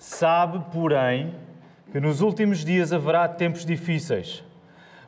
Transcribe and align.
Sabe, 0.00 0.64
porém, 0.72 1.34
que 1.92 2.00
nos 2.00 2.22
últimos 2.22 2.64
dias 2.64 2.90
haverá 2.90 3.28
tempos 3.28 3.66
difíceis, 3.66 4.42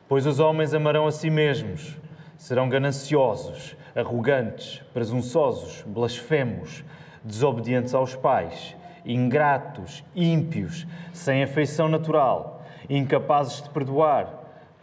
pois 0.07 0.27
os 0.27 0.39
homens 0.39 0.71
amarão 0.71 1.07
a 1.07 1.11
si 1.11 1.31
mesmos, 1.31 1.97
serão 2.37 2.69
gananciosos, 2.69 3.75
arrogantes, 3.95 4.83
presunçosos, 4.93 5.81
blasfemos, 5.87 6.83
desobedientes 7.23 7.95
aos 7.95 8.15
pais, 8.15 8.75
ingratos, 9.03 10.03
ímpios, 10.15 10.85
sem 11.11 11.41
afeição 11.41 11.87
natural, 11.87 12.63
incapazes 12.87 13.63
de 13.63 13.71
perdoar, 13.71 14.31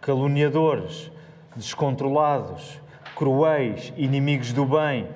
caluniadores, 0.01 1.09
descontrolados, 1.55 2.81
cruéis, 3.15 3.93
inimigos 3.97 4.53
do 4.53 4.65
bem, 4.65 5.07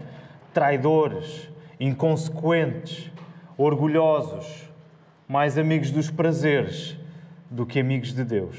traidores, 0.52 1.50
inconsequentes, 1.80 3.10
orgulhosos, 3.58 4.72
mais 5.26 5.56
amigos 5.56 5.90
dos 5.90 6.10
prazeres 6.10 6.96
do 7.50 7.64
que 7.64 7.80
amigos 7.80 8.12
de 8.12 8.24
Deus, 8.24 8.58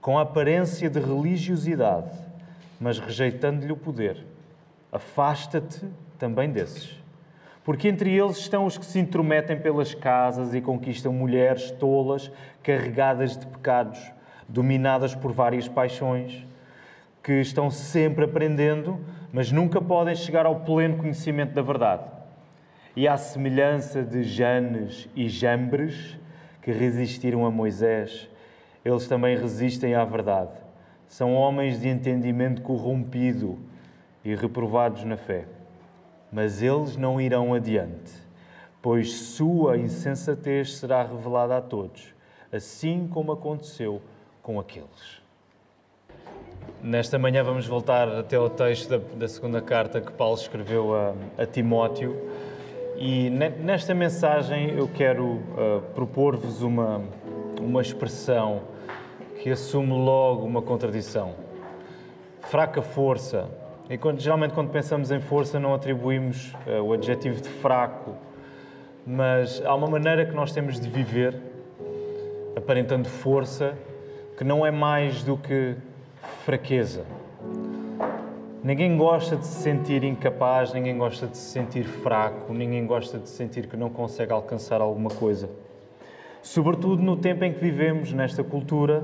com 0.00 0.18
aparência 0.18 0.88
de 0.88 1.00
religiosidade, 1.00 2.16
mas 2.80 2.98
rejeitando-lhe 2.98 3.72
o 3.72 3.76
poder. 3.76 4.24
Afasta-te 4.92 5.86
também 6.18 6.50
desses. 6.50 6.96
Porque 7.64 7.88
entre 7.88 8.16
eles 8.16 8.38
estão 8.38 8.64
os 8.66 8.78
que 8.78 8.86
se 8.86 9.00
intrometem 9.00 9.58
pelas 9.58 9.92
casas 9.94 10.54
e 10.54 10.60
conquistam 10.60 11.12
mulheres 11.12 11.70
tolas, 11.72 12.30
carregadas 12.62 13.36
de 13.36 13.46
pecados, 13.46 14.00
dominadas 14.48 15.14
por 15.14 15.32
várias 15.32 15.68
paixões, 15.68 16.46
que 17.22 17.32
estão 17.40 17.70
sempre 17.70 18.24
aprendendo, 18.24 18.98
mas 19.32 19.50
nunca 19.50 19.80
podem 19.80 20.14
chegar 20.14 20.46
ao 20.46 20.60
pleno 20.60 20.98
conhecimento 20.98 21.52
da 21.52 21.62
verdade. 21.62 22.19
E 22.96 23.06
à 23.06 23.16
semelhança 23.16 24.02
de 24.02 24.22
Janes 24.22 25.08
e 25.14 25.28
Jambres, 25.28 26.18
que 26.60 26.72
resistiram 26.72 27.46
a 27.46 27.50
Moisés, 27.50 28.28
eles 28.84 29.06
também 29.06 29.36
resistem 29.36 29.94
à 29.94 30.04
verdade. 30.04 30.52
São 31.06 31.34
homens 31.34 31.80
de 31.80 31.88
entendimento 31.88 32.62
corrompido 32.62 33.58
e 34.24 34.34
reprovados 34.34 35.04
na 35.04 35.16
fé. 35.16 35.46
Mas 36.32 36.62
eles 36.62 36.96
não 36.96 37.20
irão 37.20 37.54
adiante, 37.54 38.12
pois 38.80 39.12
sua 39.12 39.76
insensatez 39.76 40.76
será 40.76 41.02
revelada 41.02 41.56
a 41.56 41.60
todos, 41.60 42.14
assim 42.52 43.08
como 43.08 43.32
aconteceu 43.32 44.00
com 44.42 44.60
aqueles. 44.60 45.20
Nesta 46.82 47.18
manhã 47.18 47.42
vamos 47.42 47.66
voltar 47.66 48.08
até 48.08 48.36
ao 48.36 48.48
texto 48.48 48.88
da, 48.88 48.98
da 49.16 49.28
segunda 49.28 49.60
carta 49.60 50.00
que 50.00 50.12
Paulo 50.12 50.36
escreveu 50.36 50.94
a, 50.94 51.14
a 51.36 51.46
Timóteo. 51.46 52.16
E 53.02 53.30
nesta 53.30 53.94
mensagem 53.94 54.76
eu 54.76 54.86
quero 54.86 55.24
uh, 55.24 55.80
propor-vos 55.94 56.60
uma, 56.60 57.00
uma 57.58 57.80
expressão 57.80 58.60
que 59.42 59.48
assume 59.48 59.90
logo 59.90 60.44
uma 60.44 60.60
contradição. 60.60 61.34
Fraca 62.42 62.82
força. 62.82 63.48
E 63.88 63.96
quando, 63.96 64.20
geralmente, 64.20 64.52
quando 64.52 64.68
pensamos 64.68 65.10
em 65.10 65.18
força, 65.18 65.58
não 65.58 65.72
atribuímos 65.72 66.52
uh, 66.66 66.82
o 66.82 66.92
adjetivo 66.92 67.40
de 67.40 67.48
fraco, 67.48 68.14
mas 69.06 69.62
há 69.64 69.74
uma 69.74 69.88
maneira 69.88 70.26
que 70.26 70.34
nós 70.34 70.52
temos 70.52 70.78
de 70.78 70.86
viver, 70.86 71.40
aparentando 72.54 73.08
força, 73.08 73.78
que 74.36 74.44
não 74.44 74.66
é 74.66 74.70
mais 74.70 75.24
do 75.24 75.38
que 75.38 75.74
fraqueza. 76.44 77.06
Ninguém 78.62 78.94
gosta 78.94 79.36
de 79.36 79.46
se 79.46 79.62
sentir 79.62 80.04
incapaz, 80.04 80.74
ninguém 80.74 80.98
gosta 80.98 81.26
de 81.26 81.38
se 81.38 81.50
sentir 81.50 81.84
fraco, 81.84 82.52
ninguém 82.52 82.86
gosta 82.86 83.18
de 83.18 83.26
sentir 83.26 83.66
que 83.66 83.74
não 83.74 83.88
consegue 83.88 84.32
alcançar 84.32 84.82
alguma 84.82 85.08
coisa. 85.08 85.48
Sobretudo 86.42 87.02
no 87.02 87.16
tempo 87.16 87.42
em 87.42 87.54
que 87.54 87.58
vivemos, 87.58 88.12
nesta 88.12 88.44
cultura, 88.44 89.02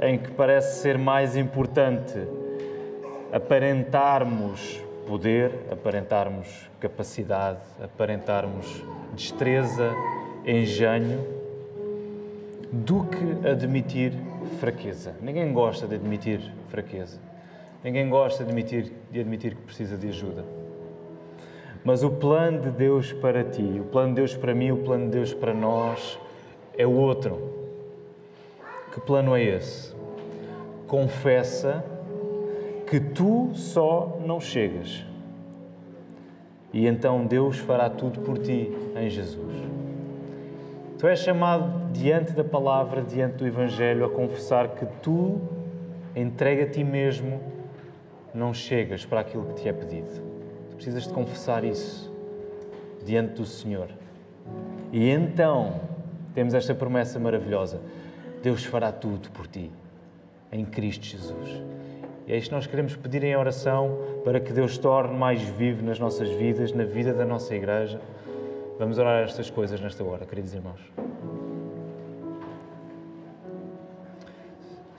em 0.00 0.16
que 0.16 0.30
parece 0.30 0.80
ser 0.80 0.96
mais 0.96 1.36
importante 1.36 2.18
aparentarmos 3.30 4.82
poder, 5.06 5.52
aparentarmos 5.70 6.70
capacidade, 6.80 7.60
aparentarmos 7.82 8.82
destreza, 9.14 9.92
engenho, 10.46 11.20
do 12.72 13.04
que 13.04 13.46
admitir 13.46 14.14
fraqueza. 14.58 15.14
Ninguém 15.20 15.52
gosta 15.52 15.86
de 15.86 15.96
admitir 15.96 16.40
fraqueza. 16.68 17.29
Ninguém 17.82 18.08
gosta 18.08 18.44
de 18.44 18.50
admitir, 18.50 18.92
de 19.10 19.20
admitir 19.20 19.54
que 19.54 19.62
precisa 19.62 19.96
de 19.96 20.08
ajuda. 20.08 20.44
Mas 21.82 22.02
o 22.02 22.10
plano 22.10 22.60
de 22.60 22.70
Deus 22.70 23.12
para 23.12 23.42
ti, 23.42 23.80
o 23.80 23.84
plano 23.84 24.08
de 24.08 24.16
Deus 24.16 24.36
para 24.36 24.54
mim, 24.54 24.70
o 24.70 24.78
plano 24.78 25.06
de 25.06 25.12
Deus 25.12 25.32
para 25.32 25.54
nós 25.54 26.18
é 26.76 26.86
o 26.86 26.92
outro. 26.92 27.38
Que 28.92 29.00
plano 29.00 29.34
é 29.34 29.42
esse? 29.42 29.94
Confessa 30.86 31.84
que 32.86 33.00
tu 33.00 33.50
só 33.54 34.18
não 34.26 34.40
chegas. 34.40 35.06
E 36.72 36.86
então 36.86 37.24
Deus 37.24 37.58
fará 37.58 37.88
tudo 37.88 38.20
por 38.20 38.36
ti 38.38 38.70
em 38.94 39.08
Jesus. 39.08 39.54
Tu 40.98 41.06
és 41.06 41.18
chamado 41.20 41.90
diante 41.92 42.32
da 42.32 42.44
palavra, 42.44 43.00
diante 43.00 43.36
do 43.36 43.46
Evangelho, 43.46 44.04
a 44.04 44.10
confessar 44.10 44.68
que 44.68 44.84
tu, 45.00 45.40
entrega 46.14 46.64
a 46.64 46.68
ti 46.68 46.84
mesmo, 46.84 47.40
não 48.34 48.54
chegas 48.54 49.04
para 49.04 49.20
aquilo 49.20 49.46
que 49.46 49.62
te 49.62 49.68
é 49.68 49.72
pedido. 49.72 50.10
Tu 50.70 50.76
precisas 50.76 51.04
de 51.04 51.12
confessar 51.12 51.64
isso 51.64 52.12
diante 53.04 53.34
do 53.34 53.44
Senhor. 53.44 53.88
E 54.92 55.08
então 55.08 55.80
temos 56.34 56.54
esta 56.54 56.74
promessa 56.74 57.18
maravilhosa: 57.18 57.80
Deus 58.42 58.64
fará 58.64 58.92
tudo 58.92 59.30
por 59.30 59.46
ti, 59.46 59.70
em 60.50 60.64
Cristo 60.64 61.06
Jesus. 61.06 61.62
E 62.26 62.32
é 62.32 62.36
isto 62.36 62.50
que 62.50 62.54
nós 62.54 62.66
queremos 62.66 62.96
pedir 62.96 63.24
em 63.24 63.36
oração 63.36 63.98
para 64.24 64.38
que 64.38 64.52
Deus 64.52 64.78
torne 64.78 65.16
mais 65.16 65.42
vivo 65.42 65.84
nas 65.84 65.98
nossas 65.98 66.28
vidas, 66.30 66.72
na 66.72 66.84
vida 66.84 67.12
da 67.12 67.24
nossa 67.24 67.54
igreja 67.54 68.00
Vamos 68.80 68.96
orar 68.96 69.22
estas 69.24 69.50
coisas 69.50 69.78
nesta 69.78 70.02
hora, 70.02 70.24
queridos 70.24 70.54
irmãos. 70.54 71.09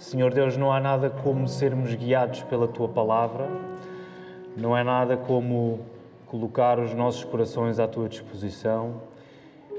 Senhor 0.01 0.33
Deus, 0.33 0.57
não 0.57 0.73
há 0.73 0.79
nada 0.79 1.09
como 1.09 1.47
sermos 1.47 1.93
guiados 1.93 2.41
pela 2.43 2.67
tua 2.67 2.89
palavra, 2.89 3.47
não 4.57 4.75
é 4.75 4.83
nada 4.83 5.15
como 5.15 5.81
colocar 6.25 6.79
os 6.79 6.93
nossos 6.93 7.23
corações 7.23 7.79
à 7.79 7.87
tua 7.87 8.09
disposição 8.09 8.95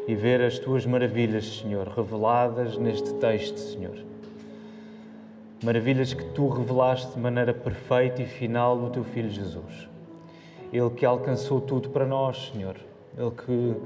e 0.07 0.15
ver 0.15 0.41
as 0.41 0.59
tuas 0.61 0.87
maravilhas, 0.87 1.59
Senhor, 1.59 1.89
reveladas 1.89 2.79
neste 2.79 3.13
texto, 3.15 3.57
Senhor. 3.57 3.99
Maravilhas 5.65 6.15
que 6.15 6.25
tu 6.27 6.49
revelaste 6.49 7.13
de 7.13 7.19
maneira 7.19 7.53
perfeita 7.53 8.23
e 8.23 8.27
final 8.27 8.77
no 8.77 8.91
teu 8.91 9.03
Filho 9.03 9.29
Jesus. 9.31 9.89
Ele 10.73 10.91
que 10.91 11.05
alcançou 11.05 11.61
tudo 11.61 11.91
para 11.91 12.07
nós, 12.07 12.53
Senhor 12.53 12.77
ele 13.19 13.31
que 13.31 13.77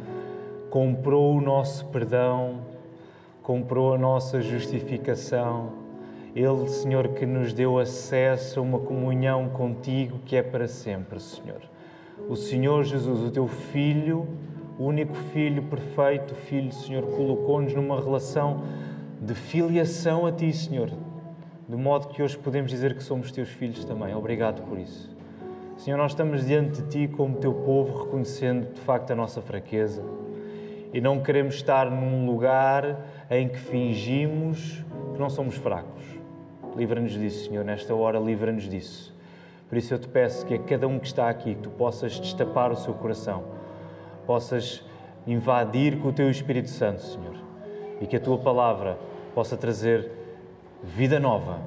comprou 0.70 1.36
o 1.36 1.40
nosso 1.40 1.86
perdão, 1.86 2.60
comprou 3.42 3.94
a 3.94 3.98
nossa 3.98 4.40
justificação. 4.40 5.85
Ele, 6.36 6.68
Senhor, 6.68 7.08
que 7.08 7.24
nos 7.24 7.54
deu 7.54 7.78
acesso 7.78 8.60
a 8.60 8.62
uma 8.62 8.78
comunhão 8.78 9.48
contigo 9.48 10.18
que 10.26 10.36
é 10.36 10.42
para 10.42 10.68
sempre, 10.68 11.18
Senhor. 11.18 11.62
O 12.28 12.36
Senhor 12.36 12.84
Jesus, 12.84 13.22
o 13.22 13.30
teu 13.30 13.48
Filho, 13.48 14.28
o 14.78 14.84
único 14.84 15.14
Filho 15.14 15.62
perfeito, 15.62 16.34
Filho, 16.34 16.70
Senhor, 16.72 17.04
colocou-nos 17.04 17.72
numa 17.72 17.98
relação 17.98 18.64
de 19.18 19.32
filiação 19.34 20.26
a 20.26 20.30
Ti, 20.30 20.52
Senhor, 20.52 20.90
de 21.66 21.74
modo 21.74 22.08
que 22.08 22.22
hoje 22.22 22.36
podemos 22.36 22.70
dizer 22.70 22.94
que 22.94 23.02
somos 23.02 23.32
Teus 23.32 23.48
filhos 23.48 23.82
também. 23.86 24.14
Obrigado 24.14 24.60
por 24.68 24.78
isso. 24.78 25.16
Senhor, 25.78 25.96
nós 25.96 26.12
estamos 26.12 26.44
diante 26.44 26.82
de 26.82 26.88
Ti 26.90 27.08
como 27.08 27.36
Teu 27.36 27.54
povo, 27.54 28.04
reconhecendo 28.04 28.74
de 28.74 28.80
facto 28.82 29.10
a 29.10 29.16
nossa 29.16 29.40
fraqueza 29.40 30.04
e 30.92 31.00
não 31.00 31.18
queremos 31.20 31.54
estar 31.54 31.90
num 31.90 32.26
lugar 32.26 33.00
em 33.30 33.48
que 33.48 33.58
fingimos 33.58 34.84
que 35.14 35.18
não 35.18 35.30
somos 35.30 35.54
fracos. 35.56 36.04
Livra-nos 36.76 37.12
disso, 37.12 37.48
Senhor, 37.48 37.64
nesta 37.64 37.94
hora, 37.94 38.18
livra-nos 38.18 38.68
disso. 38.68 39.14
Por 39.66 39.78
isso 39.78 39.94
eu 39.94 39.98
te 39.98 40.06
peço 40.06 40.44
que 40.44 40.54
a 40.54 40.58
cada 40.58 40.86
um 40.86 40.98
que 40.98 41.06
está 41.06 41.30
aqui, 41.30 41.54
que 41.54 41.62
tu 41.62 41.70
possas 41.70 42.20
destapar 42.20 42.70
o 42.70 42.76
seu 42.76 42.92
coração, 42.92 43.44
possas 44.26 44.84
invadir 45.26 45.98
com 45.98 46.08
o 46.08 46.12
teu 46.12 46.30
Espírito 46.30 46.68
Santo, 46.68 47.00
Senhor, 47.00 47.34
e 48.00 48.06
que 48.06 48.14
a 48.14 48.20
tua 48.20 48.36
palavra 48.36 48.98
possa 49.34 49.56
trazer 49.56 50.10
vida 50.82 51.18
nova 51.18 51.58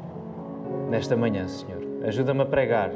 nesta 0.91 1.17
manhã, 1.17 1.47
Senhor. 1.47 1.81
Ajuda-me 2.05 2.41
a 2.41 2.45
pregar 2.45 2.91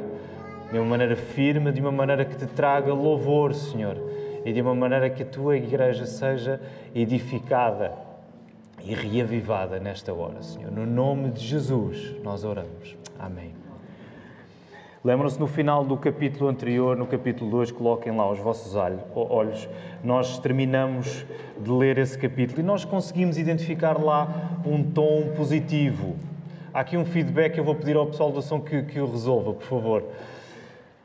de 0.70 0.78
uma 0.78 0.86
maneira 0.86 1.16
firme, 1.16 1.72
de 1.72 1.80
uma 1.80 1.92
maneira 1.92 2.24
que 2.24 2.36
te 2.36 2.46
traga 2.46 2.94
louvor, 2.94 3.54
Senhor, 3.54 3.96
e 4.44 4.52
de 4.52 4.62
uma 4.62 4.74
maneira 4.74 5.10
que 5.10 5.24
a 5.24 5.26
tua 5.26 5.56
igreja 5.56 6.06
seja 6.06 6.60
edificada 6.94 8.13
e 8.84 8.94
reavivada 8.94 9.80
nesta 9.80 10.12
hora, 10.12 10.42
Senhor. 10.42 10.70
No 10.70 10.84
nome 10.84 11.30
de 11.30 11.44
Jesus 11.44 12.14
nós 12.22 12.44
oramos. 12.44 12.96
Amém. 13.18 13.52
Lembram-se 15.02 15.38
no 15.38 15.46
final 15.46 15.84
do 15.84 15.96
capítulo 15.96 16.48
anterior, 16.48 16.96
no 16.96 17.06
capítulo 17.06 17.50
2, 17.50 17.72
coloquem 17.72 18.16
lá 18.16 18.30
os 18.30 18.38
vossos 18.38 18.74
olhos. 19.14 19.68
Nós 20.02 20.38
terminamos 20.38 21.26
de 21.60 21.70
ler 21.70 21.98
esse 21.98 22.16
capítulo 22.18 22.60
e 22.60 22.62
nós 22.62 22.86
conseguimos 22.86 23.36
identificar 23.36 24.02
lá 24.02 24.60
um 24.64 24.82
tom 24.82 25.32
positivo. 25.36 26.16
Há 26.72 26.80
aqui 26.80 26.96
um 26.96 27.04
feedback 27.04 27.58
eu 27.58 27.64
vou 27.64 27.74
pedir 27.74 27.96
ao 27.96 28.06
pessoal 28.06 28.32
da 28.32 28.38
ação 28.38 28.60
que, 28.60 28.82
que 28.82 28.98
o 28.98 29.10
resolva, 29.10 29.52
por 29.52 29.66
favor. 29.66 30.04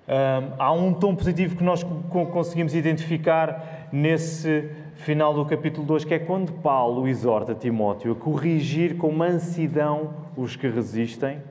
Um, 0.08 0.54
há 0.58 0.72
um 0.72 0.94
tom 0.94 1.14
positivo 1.14 1.56
que 1.56 1.64
nós 1.64 1.84
conseguimos 2.10 2.74
identificar 2.74 3.90
nesse 3.92 4.70
final 5.00 5.34
do 5.34 5.46
capítulo 5.46 5.88
2, 5.88 6.04
que 6.04 6.13
é 6.13 6.19
quando 6.19 6.51
Paulo 6.51 7.07
exorta 7.07 7.56
Timóteo 7.56 8.12
a 8.12 8.16
corrigir 8.16 8.98
com 8.98 9.12
mansidão 9.12 10.13
os 10.36 10.57
que 10.57 10.68
resistem 10.68 11.42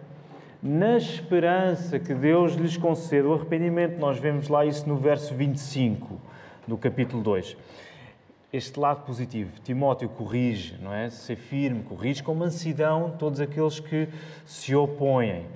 na 0.63 0.99
esperança 0.99 1.99
que 1.99 2.13
Deus 2.13 2.55
lhes 2.55 2.77
conceda 2.77 3.27
o 3.27 3.33
arrependimento. 3.33 3.99
Nós 3.99 4.19
vemos 4.19 4.49
lá 4.49 4.67
isso 4.67 4.87
no 4.87 4.97
verso 4.97 5.35
25 5.35 6.21
do 6.67 6.77
capítulo 6.77 7.23
2. 7.23 7.57
Este 8.53 8.79
lado 8.79 9.05
positivo, 9.07 9.53
Timóteo 9.65 10.11
corrige, 10.11 10.77
não 10.83 10.93
é? 10.93 11.09
Ser 11.09 11.37
firme, 11.37 11.83
corrige 11.83 12.23
com 12.23 12.35
mansidão 12.35 13.15
todos 13.19 13.41
aqueles 13.41 13.81
que 13.81 14.09
se 14.45 14.75
opõem. 14.75 15.47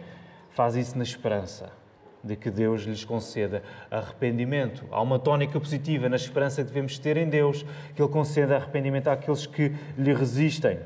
Faz 0.51 0.77
isso 0.77 0.97
na 0.97 1.05
esperança 1.05 1.82
de 2.23 2.37
que 2.37 2.51
Deus 2.51 2.83
lhes 2.83 3.05
conceda 3.05 3.63
arrependimento. 3.91 4.85
Há 4.91 5.01
uma 5.01 5.19
tónica 5.19 5.59
positiva 5.59 6.09
na 6.09 6.17
esperança 6.17 6.63
que 6.63 6.69
devemos 6.69 6.99
ter 6.99 7.17
em 7.17 7.29
Deus, 7.29 7.65
que 7.95 8.03
Ele 8.03 8.11
conceda 8.11 8.57
arrependimento 8.57 9.09
àqueles 9.09 9.47
que 9.47 9.73
lhe 9.99 10.13
resistem. 10.13 10.79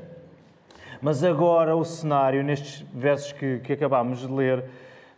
Mas 1.01 1.23
agora 1.23 1.75
o 1.75 1.85
cenário, 1.85 2.43
nestes 2.43 2.85
versos 2.93 3.31
que, 3.31 3.59
que 3.59 3.73
acabámos 3.73 4.19
de 4.19 4.27
ler, 4.27 4.63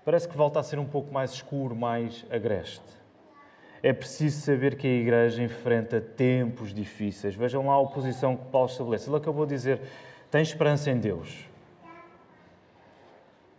parece 0.04 0.28
que 0.28 0.36
volta 0.36 0.60
a 0.60 0.64
ser 0.64 0.78
um 0.78 0.86
pouco 0.86 1.14
mais 1.14 1.32
escuro, 1.32 1.76
mais 1.76 2.26
agreste. 2.30 3.00
É 3.82 3.94
preciso 3.94 4.42
saber 4.42 4.76
que 4.76 4.86
a 4.86 4.90
Igreja 4.90 5.42
enfrenta 5.42 6.02
tempos 6.02 6.74
difíceis. 6.74 7.34
Vejam 7.34 7.66
lá 7.66 7.74
a 7.74 7.80
oposição 7.80 8.36
que 8.36 8.46
Paulo 8.52 8.68
estabelece. 8.68 9.10
Ele 9.10 9.16
acabou 9.16 9.46
de 9.46 9.56
dizer: 9.56 9.80
tem 10.30 10.42
esperança 10.42 10.92
em 10.92 10.98
Deus. 10.98 11.48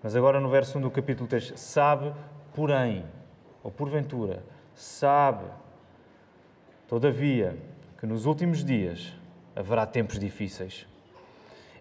Mas 0.02 0.14
agora 0.14 0.38
no 0.38 0.48
verso 0.50 0.78
1 0.78 0.82
do 0.82 0.90
capítulo 0.90 1.28
3, 1.28 1.54
sabe, 1.56 2.12
porém, 2.54 3.04
ou 3.62 3.70
porventura, 3.70 4.42
sabe, 4.74 5.44
todavia, 6.88 7.56
que 7.98 8.06
nos 8.06 8.26
últimos 8.26 8.64
dias 8.64 9.12
haverá 9.54 9.86
tempos 9.86 10.18
difíceis. 10.18 10.86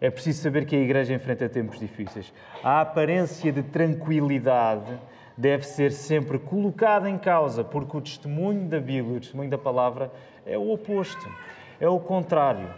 É 0.02 0.10
preciso 0.10 0.42
saber 0.42 0.66
que 0.66 0.76
a 0.76 0.80
Igreja 0.80 1.14
enfrenta 1.14 1.50
tempos 1.50 1.80
difíceis. 1.80 2.34
A 2.64 2.82
aparência 2.82 3.52
de 3.52 3.64
tranquilidade 3.64 4.98
deve 5.38 5.66
ser 5.66 5.92
sempre 5.92 6.40
colocada 6.40 7.10
em 7.10 7.18
causa, 7.18 7.64
porque 7.64 7.98
o 7.98 8.02
testemunho 8.02 8.68
da 8.68 8.80
Bíblia, 8.80 9.18
o 9.18 9.20
testemunho 9.20 9.50
da 9.50 9.58
palavra, 9.58 10.12
é 10.46 10.58
o 10.58 10.72
oposto, 10.72 11.30
é 11.80 11.88
o 11.88 12.00
contrário. 12.00 12.70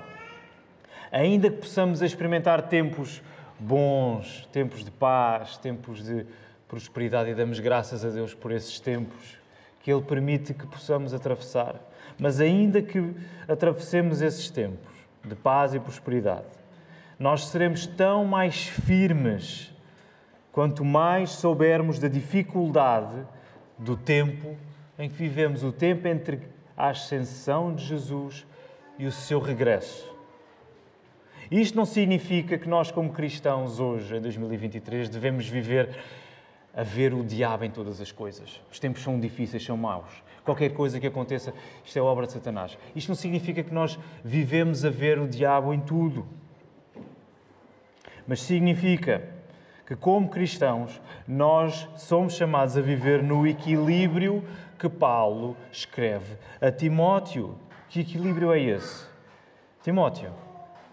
Ainda 1.12 1.50
que 1.50 1.58
possamos 1.58 2.02
experimentar 2.02 2.70
tempos 2.70 3.22
bons, 3.60 4.48
tempos 4.52 4.84
de 4.84 4.92
paz, 4.92 5.58
tempos 5.58 6.04
de 6.04 6.26
prosperidade 6.72 7.30
e 7.30 7.36
damos 7.36 7.60
graças 7.60 8.06
a 8.06 8.10
Deus 8.10 8.34
por 8.34 8.50
esses 8.50 8.80
tempos 8.80 9.38
que 9.82 9.92
Ele 9.92 10.02
permite 10.02 10.54
que 10.54 10.66
possamos 10.66 11.14
atravessar. 11.14 11.76
Mas 12.18 12.40
ainda 12.40 12.82
que 12.82 13.14
atravessemos 13.46 14.22
esses 14.22 14.50
tempos 14.50 14.90
de 15.22 15.36
paz 15.36 15.74
e 15.74 15.82
prosperidade, 15.82 16.48
nós 17.20 17.48
seremos 17.48 17.86
tão 17.86 18.24
mais 18.24 18.68
firmes 18.68 19.74
quanto 20.54 20.86
mais 20.86 21.32
soubermos 21.32 22.00
da 22.00 22.08
dificuldade 22.08 23.22
do 23.78 23.98
tempo 23.98 24.56
em 24.98 25.10
que 25.10 25.16
vivemos 25.16 25.66
o 25.66 25.74
tempo 25.74 26.08
entre 26.08 26.40
a 26.78 26.88
ascensão 26.88 27.76
de 27.76 27.84
Jesus 27.84 28.48
e 28.98 29.06
o 29.06 29.12
seu 29.12 29.42
regresso. 29.42 30.10
Isto 31.52 31.76
não 31.76 31.86
significa 31.86 32.58
que 32.58 32.70
nós, 32.70 32.92
como 32.92 33.12
cristãos, 33.12 33.78
hoje, 33.78 34.16
em 34.16 34.22
2023, 34.22 35.10
devemos 35.10 35.50
viver 35.50 35.90
a 36.74 36.84
ver 36.84 37.14
o 37.14 37.24
diabo 37.24 37.66
em 37.66 37.72
todas 37.72 38.00
as 38.00 38.12
coisas. 38.12 38.62
Os 38.72 38.80
tempos 38.80 39.02
são 39.02 39.20
difíceis, 39.20 39.64
são 39.64 39.78
maus. 39.78 40.24
Qualquer 40.44 40.70
coisa 40.74 41.00
que 41.00 41.08
aconteça, 41.08 41.54
isto 41.86 41.98
é 41.98 42.02
obra 42.02 42.26
de 42.26 42.34
Satanás. 42.34 42.78
Isto 42.96 43.10
não 43.10 43.16
significa 43.16 43.62
que 43.64 43.74
nós 43.74 44.00
vivemos 44.24 44.84
a 44.86 44.90
ver 44.90 45.20
o 45.20 45.28
diabo 45.28 45.74
em 45.74 45.80
tudo 45.80 46.26
mas 48.28 48.42
significa 48.42 49.24
que, 49.86 49.96
como 49.96 50.30
cristãos, 50.30 51.02
nós 51.28 51.88
somos 51.98 52.34
chamados 52.34 52.78
a 52.78 52.82
viver 52.82 53.22
no 53.22 53.46
equilíbrio 53.46 54.44
que 54.80 54.88
Paulo 54.88 55.58
escreve 55.72 56.38
a 56.60 56.72
Timóteo. 56.72 57.58
Que 57.90 58.00
equilíbrio 58.02 58.54
é 58.54 58.60
esse? 58.62 59.06
Timóteo, 59.84 60.32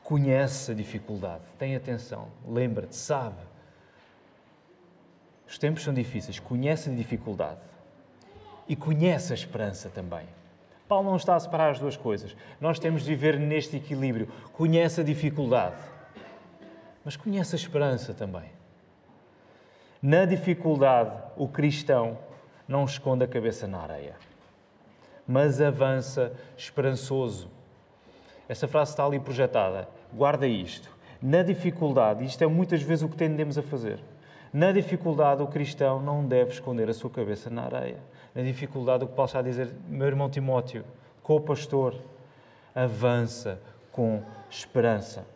conhece 0.02 0.72
a 0.72 0.74
dificuldade, 0.74 1.44
tem 1.58 1.76
atenção, 1.76 2.28
lembra-te, 2.46 2.96
sabe. 2.96 3.36
Os 5.48 5.58
tempos 5.58 5.82
são 5.82 5.94
difíceis, 5.94 6.38
conhece 6.38 6.90
a 6.90 6.94
dificuldade 6.94 7.60
e 8.68 8.76
conhece 8.76 9.32
a 9.32 9.34
esperança 9.34 9.88
também. 9.88 10.26
Paulo 10.86 11.08
não 11.08 11.16
está 11.16 11.34
a 11.34 11.40
separar 11.40 11.70
as 11.70 11.78
duas 11.78 11.96
coisas. 11.96 12.36
Nós 12.60 12.78
temos 12.78 13.02
de 13.02 13.08
viver 13.08 13.38
neste 13.38 13.76
equilíbrio. 13.76 14.28
Conhece 14.52 15.00
a 15.00 15.04
dificuldade 15.04 15.76
mas 17.08 17.16
conhece 17.16 17.54
a 17.54 17.56
esperança 17.56 18.12
também. 18.12 18.50
Na 20.02 20.26
dificuldade, 20.26 21.10
o 21.38 21.48
cristão 21.48 22.18
não 22.68 22.84
esconde 22.84 23.24
a 23.24 23.26
cabeça 23.26 23.66
na 23.66 23.78
areia, 23.78 24.14
mas 25.26 25.58
avança 25.58 26.34
esperançoso. 26.54 27.50
Essa 28.46 28.68
frase 28.68 28.90
está 28.90 29.06
ali 29.06 29.18
projetada. 29.18 29.88
Guarda 30.12 30.46
isto. 30.46 30.94
Na 31.22 31.42
dificuldade, 31.42 32.26
isto 32.26 32.44
é 32.44 32.46
muitas 32.46 32.82
vezes 32.82 33.04
o 33.04 33.08
que 33.08 33.16
tendemos 33.16 33.56
a 33.56 33.62
fazer. 33.62 33.98
Na 34.52 34.72
dificuldade, 34.72 35.42
o 35.42 35.46
cristão 35.46 36.00
não 36.00 36.26
deve 36.26 36.52
esconder 36.52 36.88
a 36.88 36.94
sua 36.94 37.10
cabeça 37.10 37.50
na 37.50 37.64
areia. 37.64 37.98
Na 38.34 38.42
dificuldade, 38.42 39.04
o 39.04 39.08
que 39.08 39.14
Paulo 39.14 39.26
está 39.26 39.40
a 39.40 39.42
dizer, 39.42 39.70
meu 39.88 40.06
irmão 40.06 40.30
Timóteo, 40.30 40.84
co-pastor, 41.22 41.94
avança 42.74 43.60
com 43.92 44.22
esperança. 44.48 45.26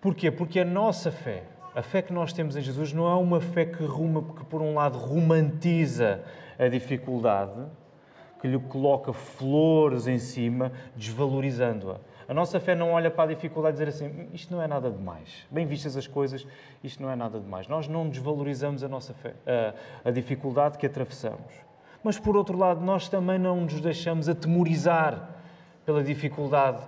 Porquê? 0.00 0.30
Porque 0.30 0.58
a 0.58 0.64
nossa 0.64 1.12
fé, 1.12 1.44
a 1.74 1.82
fé 1.82 2.02
que 2.02 2.12
nós 2.12 2.32
temos 2.32 2.56
em 2.56 2.60
Jesus, 2.60 2.92
não 2.92 3.06
é 3.06 3.14
uma 3.14 3.40
fé 3.40 3.64
que, 3.64 3.84
ruma, 3.84 4.22
que 4.34 4.44
por 4.44 4.60
um 4.60 4.74
lado, 4.74 4.98
romantiza 4.98 6.22
a 6.58 6.66
dificuldade, 6.66 7.64
que 8.40 8.48
lhe 8.48 8.58
coloca 8.58 9.12
flores 9.12 10.08
em 10.08 10.18
cima, 10.18 10.72
desvalorizando-a. 10.96 11.98
A 12.28 12.34
nossa 12.34 12.60
fé 12.60 12.74
não 12.74 12.92
olha 12.92 13.10
para 13.10 13.24
a 13.30 13.34
dificuldade 13.34 13.76
e 13.76 13.84
dizer 13.84 13.88
assim, 13.88 14.28
isto 14.32 14.54
não 14.54 14.62
é 14.62 14.66
nada 14.66 14.90
demais. 14.90 15.46
Bem 15.50 15.66
vistas 15.66 15.96
as 15.96 16.06
coisas, 16.06 16.46
isto 16.82 17.02
não 17.02 17.10
é 17.10 17.16
nada 17.16 17.40
demais. 17.40 17.68
Nós 17.68 17.88
não 17.88 18.08
desvalorizamos 18.08 18.82
a 18.82 18.88
nossa 18.88 19.12
fé, 19.14 19.34
a, 19.46 20.08
a 20.08 20.10
dificuldade 20.10 20.78
que 20.78 20.86
atravessamos. 20.86 21.52
Mas, 22.02 22.18
por 22.18 22.36
outro 22.36 22.56
lado, 22.58 22.80
nós 22.80 23.08
também 23.08 23.38
não 23.38 23.60
nos 23.60 23.80
deixamos 23.80 24.28
atemorizar 24.28 25.30
pela 25.84 26.02
dificuldade 26.02 26.82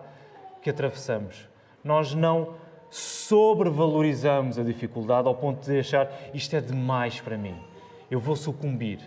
que 0.61 0.71
atravessamos. 0.71 1.49
Nós 1.83 2.15
não 2.15 2.55
sobrevalorizamos 2.91 4.59
a 4.59 4.63
dificuldade 4.63 5.27
ao 5.27 5.35
ponto 5.35 5.65
de 5.65 5.79
achar 5.79 6.11
isto 6.33 6.55
é 6.55 6.61
demais 6.61 7.21
para 7.21 7.37
mim, 7.37 7.57
eu 8.11 8.21
vou 8.21 8.37
sucumbir. 8.37 9.01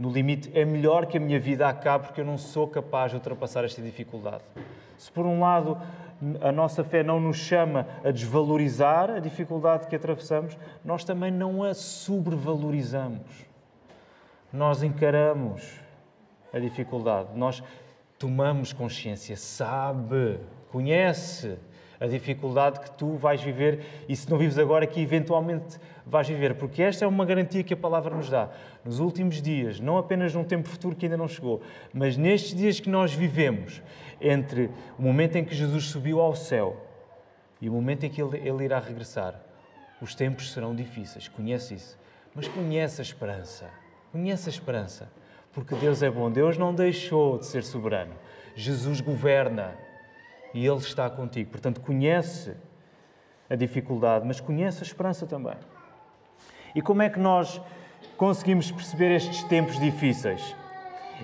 No 0.00 0.08
limite, 0.08 0.50
é 0.54 0.64
melhor 0.64 1.04
que 1.04 1.18
a 1.18 1.20
minha 1.20 1.38
vida 1.38 1.68
acabe 1.68 2.06
porque 2.06 2.22
eu 2.22 2.24
não 2.24 2.38
sou 2.38 2.66
capaz 2.66 3.10
de 3.10 3.18
ultrapassar 3.18 3.66
esta 3.66 3.82
dificuldade. 3.82 4.42
Se 4.96 5.12
por 5.12 5.26
um 5.26 5.40
lado 5.40 5.76
a 6.40 6.50
nossa 6.50 6.82
fé 6.82 7.02
não 7.02 7.20
nos 7.20 7.36
chama 7.36 7.86
a 8.02 8.10
desvalorizar 8.10 9.10
a 9.10 9.18
dificuldade 9.18 9.86
que 9.88 9.94
atravessamos, 9.94 10.56
nós 10.82 11.04
também 11.04 11.30
não 11.30 11.62
a 11.62 11.74
sobrevalorizamos. 11.74 13.44
Nós 14.50 14.82
encaramos 14.82 15.78
a 16.50 16.58
dificuldade, 16.58 17.28
nós 17.34 17.62
tomamos 18.18 18.72
consciência, 18.72 19.36
sabe, 19.36 20.40
conhece 20.72 21.58
a 22.00 22.06
dificuldade 22.06 22.80
que 22.80 22.90
tu 22.92 23.16
vais 23.16 23.42
viver 23.42 23.84
e 24.08 24.16
se 24.16 24.28
não 24.30 24.38
vives 24.38 24.58
agora, 24.58 24.86
que 24.86 25.00
eventualmente 25.00 25.78
vais 26.06 26.26
viver. 26.26 26.54
Porque 26.54 26.82
esta 26.82 27.04
é 27.04 27.08
uma 27.08 27.26
garantia 27.26 27.62
que 27.62 27.74
a 27.74 27.76
palavra 27.76 28.16
nos 28.16 28.30
dá. 28.30 28.48
Nos 28.82 28.98
últimos 28.98 29.42
dias, 29.42 29.78
não 29.78 29.98
apenas 29.98 30.34
num 30.34 30.42
tempo 30.42 30.66
futuro 30.66 30.96
que 30.96 31.04
ainda 31.04 31.18
não 31.18 31.28
chegou, 31.28 31.60
mas 31.92 32.16
nestes 32.16 32.54
dias 32.54 32.80
que 32.80 32.88
nós 32.88 33.12
vivemos, 33.12 33.82
entre 34.18 34.70
o 34.98 35.02
momento 35.02 35.36
em 35.36 35.44
que 35.44 35.54
Jesus 35.54 35.84
subiu 35.84 36.20
ao 36.20 36.34
céu 36.34 36.76
e 37.60 37.68
o 37.68 37.72
momento 37.72 38.04
em 38.04 38.08
que 38.08 38.22
ele, 38.22 38.38
ele 38.38 38.64
irá 38.64 38.78
regressar, 38.78 39.38
os 40.00 40.14
tempos 40.14 40.50
serão 40.52 40.74
difíceis. 40.74 41.28
Conhece 41.28 41.74
isso. 41.74 41.98
Mas 42.34 42.48
conhece 42.48 43.00
a 43.00 43.04
esperança. 43.04 43.68
Conhece 44.10 44.48
a 44.48 44.52
esperança. 44.52 45.10
Porque 45.52 45.74
Deus 45.74 46.02
é 46.02 46.10
bom. 46.10 46.30
Deus 46.30 46.56
não 46.56 46.74
deixou 46.74 47.38
de 47.38 47.44
ser 47.44 47.62
soberano. 47.62 48.14
Jesus 48.54 49.02
governa 49.02 49.74
e 50.54 50.66
Ele 50.66 50.78
está 50.78 51.08
contigo. 51.08 51.50
Portanto, 51.50 51.80
conhece 51.80 52.56
a 53.48 53.54
dificuldade, 53.56 54.26
mas 54.26 54.40
conhece 54.40 54.80
a 54.80 54.86
esperança 54.86 55.26
também. 55.26 55.56
E 56.74 56.80
como 56.80 57.02
é 57.02 57.08
que 57.08 57.18
nós 57.18 57.60
conseguimos 58.16 58.70
perceber 58.70 59.10
estes 59.10 59.42
tempos 59.44 59.78
difíceis? 59.78 60.54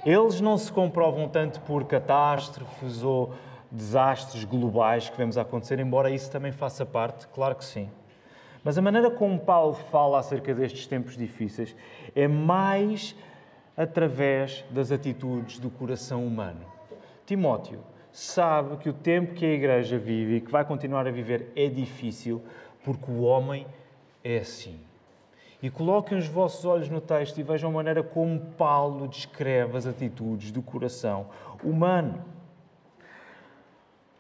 Eles 0.04 0.40
não 0.40 0.59
se 0.59 0.71
comprovam 0.73 1.28
tanto 1.28 1.61
por 1.61 1.85
catástrofes 1.85 3.02
ou 3.02 3.33
desastres 3.71 4.45
globais 4.45 5.09
que 5.09 5.16
vemos 5.16 5.38
acontecer, 5.38 5.78
embora 5.78 6.11
isso 6.11 6.30
também 6.30 6.52
faça 6.52 6.85
parte, 6.85 7.26
claro 7.28 7.54
que 7.54 7.64
sim. 7.64 7.88
Mas 8.62 8.76
a 8.76 8.83
maneira 8.83 9.11
como 9.11 9.38
Paulo 9.38 9.75
fala 9.75 10.18
acerca 10.18 10.52
destes 10.52 10.87
tempos 10.87 11.16
difíceis 11.16 11.75
é 12.14 12.26
mais 12.26 13.14
através 13.76 14.64
das 14.71 14.90
atitudes 14.90 15.59
do 15.59 15.71
coração 15.71 16.26
humano. 16.26 16.61
Timóteo 17.25 17.80
sabe 18.16 18.78
que 18.78 18.88
o 18.88 18.94
tempo 18.94 19.35
que 19.35 19.44
a 19.44 19.52
igreja 19.52 19.99
vive 19.99 20.37
e 20.37 20.40
que 20.40 20.50
vai 20.50 20.64
continuar 20.64 21.06
a 21.06 21.11
viver 21.11 21.52
é 21.54 21.68
difícil 21.68 22.42
porque 22.82 23.11
o 23.11 23.20
homem 23.20 23.66
é 24.25 24.38
assim. 24.38 24.80
E 25.62 25.68
coloquem 25.68 26.16
os 26.16 26.26
vossos 26.26 26.64
olhos 26.64 26.88
no 26.88 26.99
texto 26.99 27.37
e 27.37 27.42
vejam 27.42 27.68
a 27.68 27.73
maneira 27.75 28.02
como 28.02 28.40
Paulo 28.56 29.06
descreve 29.06 29.76
as 29.76 29.87
atitudes 29.87 30.50
do 30.50 30.62
coração 30.62 31.26
humano. 31.62 32.25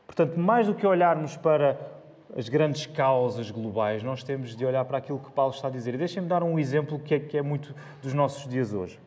Portanto, 0.06 0.38
mais 0.38 0.66
do 0.66 0.74
que 0.74 0.86
olharmos 0.86 1.34
para 1.38 1.80
as 2.36 2.50
grandes 2.50 2.84
causas 2.84 3.50
globais, 3.50 4.02
nós 4.02 4.22
temos 4.22 4.54
de 4.54 4.66
olhar 4.66 4.84
para 4.84 4.98
aquilo 4.98 5.18
que 5.18 5.30
Paulo 5.30 5.54
está 5.54 5.68
a 5.68 5.70
dizer. 5.70 5.94
E 5.94 5.96
deixem-me 5.96 6.28
dar 6.28 6.42
um 6.42 6.58
exemplo 6.58 6.98
que 6.98 7.14
é, 7.14 7.18
que 7.18 7.38
é 7.38 7.42
muito 7.42 7.74
dos 8.02 8.12
nossos 8.12 8.46
dias 8.46 8.74
hoje. 8.74 9.05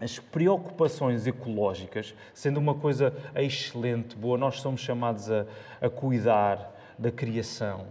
As 0.00 0.18
preocupações 0.18 1.26
ecológicas, 1.26 2.14
sendo 2.32 2.58
uma 2.58 2.74
coisa 2.74 3.12
excelente, 3.34 4.14
boa, 4.16 4.38
nós 4.38 4.60
somos 4.60 4.80
chamados 4.80 5.30
a, 5.30 5.44
a 5.80 5.90
cuidar 5.90 6.74
da 6.98 7.10
criação, 7.10 7.86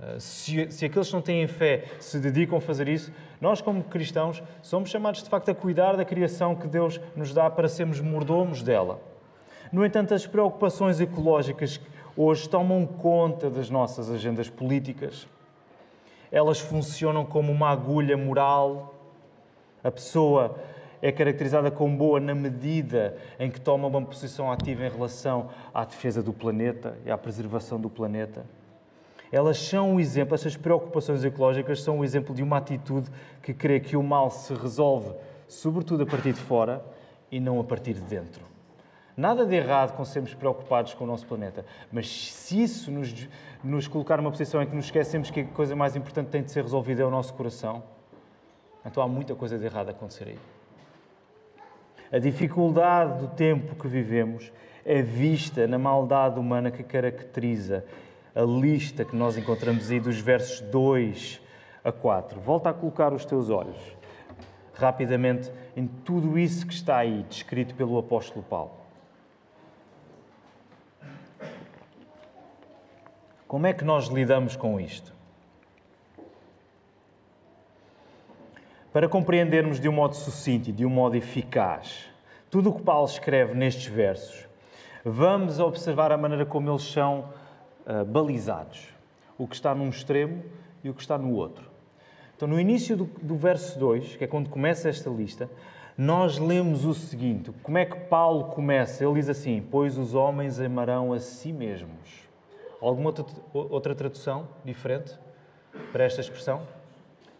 eh, 0.00 0.16
se, 0.18 0.70
se 0.70 0.84
aqueles 0.84 1.08
que 1.08 1.14
não 1.14 1.22
têm 1.22 1.46
fé 1.46 1.84
se 2.00 2.18
dedicam 2.18 2.58
a 2.58 2.60
fazer 2.60 2.88
isso, 2.88 3.12
nós, 3.40 3.60
como 3.60 3.82
cristãos, 3.84 4.42
somos 4.62 4.90
chamados 4.90 5.22
de 5.22 5.28
facto 5.28 5.50
a 5.50 5.54
cuidar 5.54 5.96
da 5.96 6.04
criação 6.04 6.54
que 6.54 6.66
Deus 6.66 7.00
nos 7.14 7.32
dá 7.32 7.48
para 7.48 7.68
sermos 7.68 8.00
mordomos 8.00 8.62
dela. 8.62 9.00
No 9.72 9.84
entanto, 9.84 10.14
as 10.14 10.26
preocupações 10.26 11.00
ecológicas 11.00 11.80
hoje 12.16 12.48
tomam 12.48 12.86
conta 12.86 13.50
das 13.50 13.70
nossas 13.70 14.10
agendas 14.10 14.48
políticas. 14.48 15.26
Elas 16.30 16.60
funcionam 16.60 17.24
como 17.24 17.50
uma 17.52 17.70
agulha 17.70 18.16
moral. 18.16 18.94
A 19.82 19.90
pessoa 19.90 20.56
é 21.06 21.12
caracterizada 21.12 21.70
como 21.70 21.96
boa 21.96 22.18
na 22.18 22.34
medida 22.34 23.16
em 23.38 23.50
que 23.50 23.60
toma 23.60 23.86
uma 23.86 24.02
posição 24.02 24.50
ativa 24.50 24.86
em 24.86 24.90
relação 24.90 25.50
à 25.72 25.84
defesa 25.84 26.22
do 26.22 26.32
planeta 26.32 26.96
e 27.04 27.10
à 27.10 27.18
preservação 27.18 27.78
do 27.78 27.90
planeta 27.90 28.44
elas 29.30 29.58
são 29.58 29.94
um 29.94 30.00
exemplo, 30.00 30.34
essas 30.36 30.56
preocupações 30.56 31.24
ecológicas 31.24 31.82
são 31.82 31.98
um 31.98 32.04
exemplo 32.04 32.32
de 32.32 32.40
uma 32.40 32.58
atitude 32.58 33.10
que 33.42 33.52
crê 33.52 33.80
que 33.80 33.96
o 33.96 34.02
mal 34.02 34.30
se 34.30 34.54
resolve, 34.54 35.12
sobretudo 35.48 36.04
a 36.04 36.06
partir 36.06 36.32
de 36.32 36.40
fora 36.40 36.84
e 37.32 37.40
não 37.40 37.58
a 37.58 37.64
partir 37.64 37.94
de 37.94 38.02
dentro. 38.02 38.44
Nada 39.16 39.44
de 39.44 39.56
errado 39.56 39.96
com 39.96 40.04
sermos 40.04 40.32
preocupados 40.34 40.94
com 40.94 41.02
o 41.02 41.06
nosso 41.08 41.26
planeta, 41.26 41.66
mas 41.90 42.08
se 42.08 42.62
isso 42.62 42.92
nos, 42.92 43.28
nos 43.62 43.88
colocar 43.88 44.18
numa 44.18 44.30
posição 44.30 44.62
em 44.62 44.66
que 44.66 44.76
nos 44.76 44.84
esquecemos 44.84 45.32
que 45.32 45.40
a 45.40 45.44
coisa 45.46 45.74
mais 45.74 45.96
importante 45.96 46.28
tem 46.28 46.42
de 46.42 46.52
ser 46.52 46.62
resolvida 46.62 47.02
é 47.02 47.04
o 47.04 47.10
nosso 47.10 47.34
coração, 47.34 47.82
então 48.86 49.02
há 49.02 49.08
muita 49.08 49.34
coisa 49.34 49.58
de 49.58 49.64
errado 49.64 49.88
a 49.88 49.90
acontecer 49.90 50.28
aí. 50.28 50.53
A 52.14 52.18
dificuldade 52.20 53.22
do 53.22 53.26
tempo 53.26 53.74
que 53.74 53.88
vivemos 53.88 54.52
é 54.84 55.02
vista 55.02 55.66
na 55.66 55.76
maldade 55.76 56.38
humana 56.38 56.70
que 56.70 56.84
caracteriza 56.84 57.84
a 58.32 58.42
lista 58.42 59.04
que 59.04 59.16
nós 59.16 59.36
encontramos 59.36 59.90
aí 59.90 59.98
dos 59.98 60.20
versos 60.20 60.60
2 60.60 61.40
a 61.82 61.90
4. 61.90 62.38
Volta 62.38 62.70
a 62.70 62.72
colocar 62.72 63.12
os 63.12 63.24
teus 63.24 63.50
olhos 63.50 63.96
rapidamente 64.74 65.50
em 65.76 65.88
tudo 65.88 66.38
isso 66.38 66.64
que 66.68 66.72
está 66.72 66.98
aí 66.98 67.24
descrito 67.28 67.74
pelo 67.74 67.98
apóstolo 67.98 68.44
Paulo. 68.44 68.70
Como 73.48 73.66
é 73.66 73.72
que 73.72 73.84
nós 73.84 74.06
lidamos 74.06 74.54
com 74.54 74.78
isto? 74.78 75.12
Para 78.94 79.08
compreendermos 79.08 79.80
de 79.80 79.88
um 79.88 79.92
modo 79.92 80.14
sucinto 80.14 80.70
e 80.70 80.72
de 80.72 80.86
um 80.86 80.88
modo 80.88 81.16
eficaz 81.16 82.04
tudo 82.48 82.70
o 82.70 82.72
que 82.72 82.82
Paulo 82.82 83.08
escreve 83.08 83.52
nestes 83.52 83.86
versos, 83.86 84.46
vamos 85.04 85.58
observar 85.58 86.12
a 86.12 86.16
maneira 86.16 86.46
como 86.46 86.70
eles 86.70 86.84
são 86.84 87.28
uh, 87.84 88.04
balizados. 88.04 88.94
O 89.36 89.48
que 89.48 89.56
está 89.56 89.74
num 89.74 89.88
extremo 89.88 90.44
e 90.84 90.88
o 90.88 90.94
que 90.94 91.00
está 91.00 91.18
no 91.18 91.34
outro. 91.34 91.68
Então, 92.36 92.46
no 92.46 92.60
início 92.60 92.96
do, 92.96 93.06
do 93.20 93.34
verso 93.34 93.76
2, 93.80 94.14
que 94.14 94.22
é 94.22 94.26
quando 94.28 94.48
começa 94.48 94.88
esta 94.88 95.10
lista, 95.10 95.50
nós 95.98 96.38
lemos 96.38 96.84
o 96.84 96.94
seguinte: 96.94 97.50
como 97.64 97.76
é 97.76 97.84
que 97.84 97.98
Paulo 98.02 98.44
começa? 98.44 99.04
Ele 99.04 99.14
diz 99.14 99.28
assim: 99.28 99.60
Pois 99.72 99.98
os 99.98 100.14
homens 100.14 100.60
amarão 100.60 101.12
a 101.12 101.18
si 101.18 101.52
mesmos. 101.52 102.28
Alguma 102.80 103.08
outra, 103.08 103.24
outra 103.52 103.92
tradução 103.92 104.46
diferente 104.64 105.18
para 105.90 106.04
esta 106.04 106.20
expressão? 106.20 106.62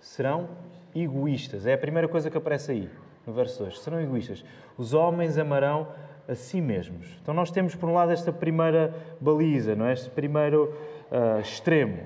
Serão 0.00 0.49
egoístas. 0.94 1.66
É 1.66 1.74
a 1.74 1.78
primeira 1.78 2.08
coisa 2.08 2.30
que 2.30 2.36
aparece 2.36 2.72
aí, 2.72 2.90
no 3.26 3.32
verso 3.32 3.62
2. 3.62 3.80
Serão 3.80 4.00
egoístas. 4.00 4.44
Os 4.76 4.94
homens 4.94 5.38
amarão 5.38 5.88
a 6.28 6.34
si 6.34 6.60
mesmos. 6.60 7.18
Então 7.22 7.34
nós 7.34 7.50
temos, 7.50 7.74
por 7.74 7.88
um 7.88 7.94
lado, 7.94 8.12
esta 8.12 8.32
primeira 8.32 8.94
baliza, 9.20 9.74
não 9.74 9.86
é? 9.86 9.92
este 9.92 10.10
primeiro 10.10 10.74
uh, 11.10 11.40
extremo. 11.40 12.02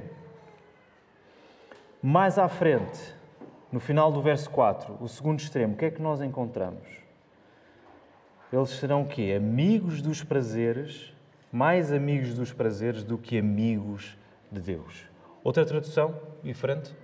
Mais 2.03 2.39
à 2.39 2.49
frente, 2.49 3.15
no 3.71 3.81
final 3.81 4.11
do 4.11 4.23
verso 4.23 4.49
4, 4.51 4.97
o 5.01 5.09
segundo 5.09 5.41
extremo, 5.41 5.75
o 5.75 5.77
que 5.77 5.85
é 5.85 5.91
que 5.91 6.01
nós 6.01 6.21
encontramos? 6.21 6.87
Eles 8.53 8.71
serão 8.71 9.03
o 9.03 9.07
quê? 9.07 9.35
Amigos 9.37 10.01
dos 10.01 10.25
prazeres, 10.25 11.13
mais 11.53 11.93
amigos 11.93 12.35
dos 12.35 12.53
prazeres 12.53 13.05
do 13.05 13.19
que 13.19 13.39
amigos 13.39 14.17
de 14.51 14.61
Deus. 14.61 15.05
Outra 15.45 15.67
tradução 15.67 16.15
diferente? 16.43 16.95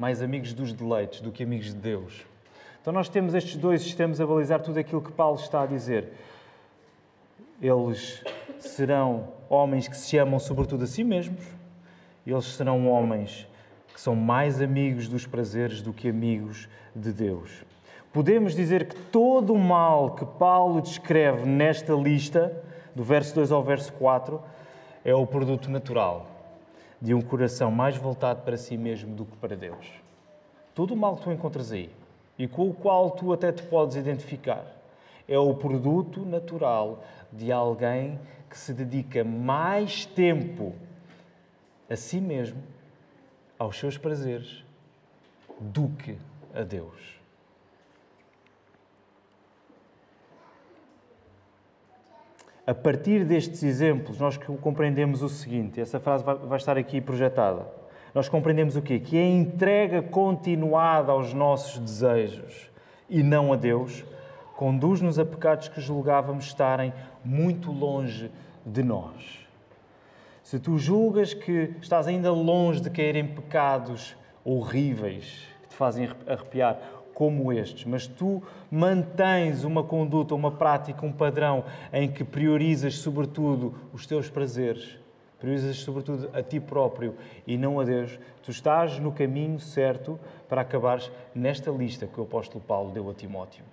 Mais 0.00 0.22
amigos 0.22 0.54
dos 0.54 0.72
deleites 0.72 1.20
do 1.20 1.30
que 1.30 1.42
amigos 1.42 1.66
de 1.66 1.74
Deus. 1.74 2.24
Então 2.80 2.90
nós 2.90 3.10
temos 3.10 3.34
estes 3.34 3.54
dois 3.56 3.82
sistemas 3.82 4.18
a 4.18 4.26
balizar 4.26 4.58
tudo 4.62 4.78
aquilo 4.78 5.02
que 5.02 5.12
Paulo 5.12 5.38
está 5.38 5.64
a 5.64 5.66
dizer. 5.66 6.08
Eles 7.60 8.24
serão 8.58 9.28
homens 9.46 9.88
que 9.88 9.96
se 9.98 10.16
amam 10.16 10.38
sobretudo 10.38 10.84
a 10.84 10.86
si 10.86 11.04
mesmos, 11.04 11.44
eles 12.26 12.46
serão 12.46 12.88
homens 12.88 13.46
que 13.92 14.00
são 14.00 14.16
mais 14.16 14.62
amigos 14.62 15.06
dos 15.06 15.26
prazeres 15.26 15.82
do 15.82 15.92
que 15.92 16.08
amigos 16.08 16.66
de 16.96 17.12
Deus. 17.12 17.62
Podemos 18.10 18.54
dizer 18.54 18.86
que 18.86 18.96
todo 18.96 19.52
o 19.52 19.58
mal 19.58 20.14
que 20.14 20.24
Paulo 20.24 20.80
descreve 20.80 21.44
nesta 21.44 21.92
lista, 21.92 22.50
do 22.94 23.04
verso 23.04 23.34
2 23.34 23.52
ao 23.52 23.62
verso 23.62 23.92
4, 23.92 24.40
é 25.04 25.14
o 25.14 25.26
produto 25.26 25.70
natural 25.70 26.39
de 27.00 27.14
um 27.14 27.20
coração 27.20 27.70
mais 27.70 27.96
voltado 27.96 28.42
para 28.42 28.56
si 28.56 28.76
mesmo 28.76 29.14
do 29.14 29.24
que 29.24 29.36
para 29.36 29.56
Deus. 29.56 29.86
Todo 30.74 30.94
o 30.94 30.96
mal 30.96 31.16
que 31.16 31.24
tu 31.24 31.32
encontras 31.32 31.72
aí 31.72 31.90
e 32.38 32.46
com 32.46 32.68
o 32.68 32.74
qual 32.74 33.10
tu 33.10 33.32
até 33.32 33.52
te 33.52 33.62
podes 33.62 33.96
identificar. 33.96 34.64
É 35.28 35.38
o 35.38 35.54
produto 35.54 36.24
natural 36.24 37.04
de 37.32 37.52
alguém 37.52 38.18
que 38.48 38.58
se 38.58 38.74
dedica 38.74 39.22
mais 39.22 40.04
tempo 40.04 40.74
a 41.88 41.96
si 41.96 42.20
mesmo, 42.20 42.62
aos 43.58 43.78
seus 43.78 43.96
prazeres, 43.96 44.64
do 45.60 45.88
que 45.88 46.16
a 46.54 46.62
Deus. 46.62 47.19
A 52.70 52.74
partir 52.74 53.24
destes 53.24 53.62
exemplos, 53.62 54.18
nós 54.18 54.36
compreendemos 54.36 55.22
o 55.22 55.28
seguinte: 55.28 55.80
essa 55.80 55.98
frase 55.98 56.22
vai 56.22 56.56
estar 56.56 56.78
aqui 56.78 57.00
projetada 57.00 57.80
nós 58.14 58.28
compreendemos 58.28 58.76
o 58.76 58.82
quê? 58.82 58.98
Que 58.98 59.16
a 59.16 59.26
entrega 59.26 60.02
continuada 60.02 61.12
aos 61.12 61.32
nossos 61.32 61.78
desejos 61.78 62.70
e 63.08 63.22
não 63.22 63.52
a 63.52 63.56
Deus 63.56 64.04
conduz-nos 64.56 65.18
a 65.18 65.24
pecados 65.24 65.68
que 65.68 65.80
julgávamos 65.80 66.46
estarem 66.46 66.92
muito 67.24 67.72
longe 67.72 68.30
de 68.66 68.82
nós. 68.82 69.46
Se 70.42 70.58
tu 70.58 70.76
julgas 70.76 71.32
que 71.32 71.74
estás 71.80 72.06
ainda 72.06 72.32
longe 72.32 72.80
de 72.80 72.90
cair 72.90 73.16
em 73.16 73.26
pecados 73.26 74.16
horríveis 74.44 75.48
que 75.62 75.68
te 75.68 75.76
fazem 75.76 76.10
arrepiar, 76.26 76.78
como 77.20 77.52
estes, 77.52 77.84
mas 77.84 78.06
tu 78.06 78.42
mantens 78.70 79.62
uma 79.62 79.84
conduta, 79.84 80.34
uma 80.34 80.50
prática, 80.50 81.04
um 81.04 81.12
padrão 81.12 81.66
em 81.92 82.10
que 82.10 82.24
priorizas 82.24 82.94
sobretudo 82.94 83.74
os 83.92 84.06
teus 84.06 84.30
prazeres, 84.30 84.98
priorizas 85.38 85.76
sobretudo 85.80 86.30
a 86.32 86.42
ti 86.42 86.58
próprio 86.58 87.14
e 87.46 87.58
não 87.58 87.78
a 87.78 87.84
Deus, 87.84 88.18
tu 88.42 88.50
estás 88.50 88.98
no 88.98 89.12
caminho 89.12 89.60
certo 89.60 90.18
para 90.48 90.62
acabares 90.62 91.12
nesta 91.34 91.70
lista 91.70 92.06
que 92.06 92.18
o 92.18 92.22
apóstolo 92.22 92.64
Paulo 92.66 92.90
deu 92.90 93.10
a 93.10 93.12
Timóteo. 93.12 93.64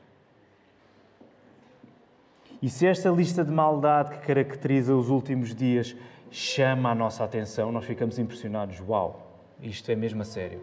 E 2.62 2.70
se 2.70 2.86
esta 2.86 3.10
lista 3.10 3.46
de 3.46 3.52
maldade 3.52 4.18
que 4.18 4.28
caracteriza 4.28 4.94
os 4.94 5.08
últimos 5.10 5.56
dias 5.56 5.96
chama 6.30 6.92
a 6.92 6.96
nossa 6.96 7.24
atenção, 7.24 7.72
nós 7.72 7.86
ficamos 7.86 8.20
impressionados. 8.20 8.82
Uau! 8.86 9.24
isto 9.62 9.90
é 9.90 9.96
mesmo 9.96 10.22
a 10.22 10.26
sério. 10.26 10.60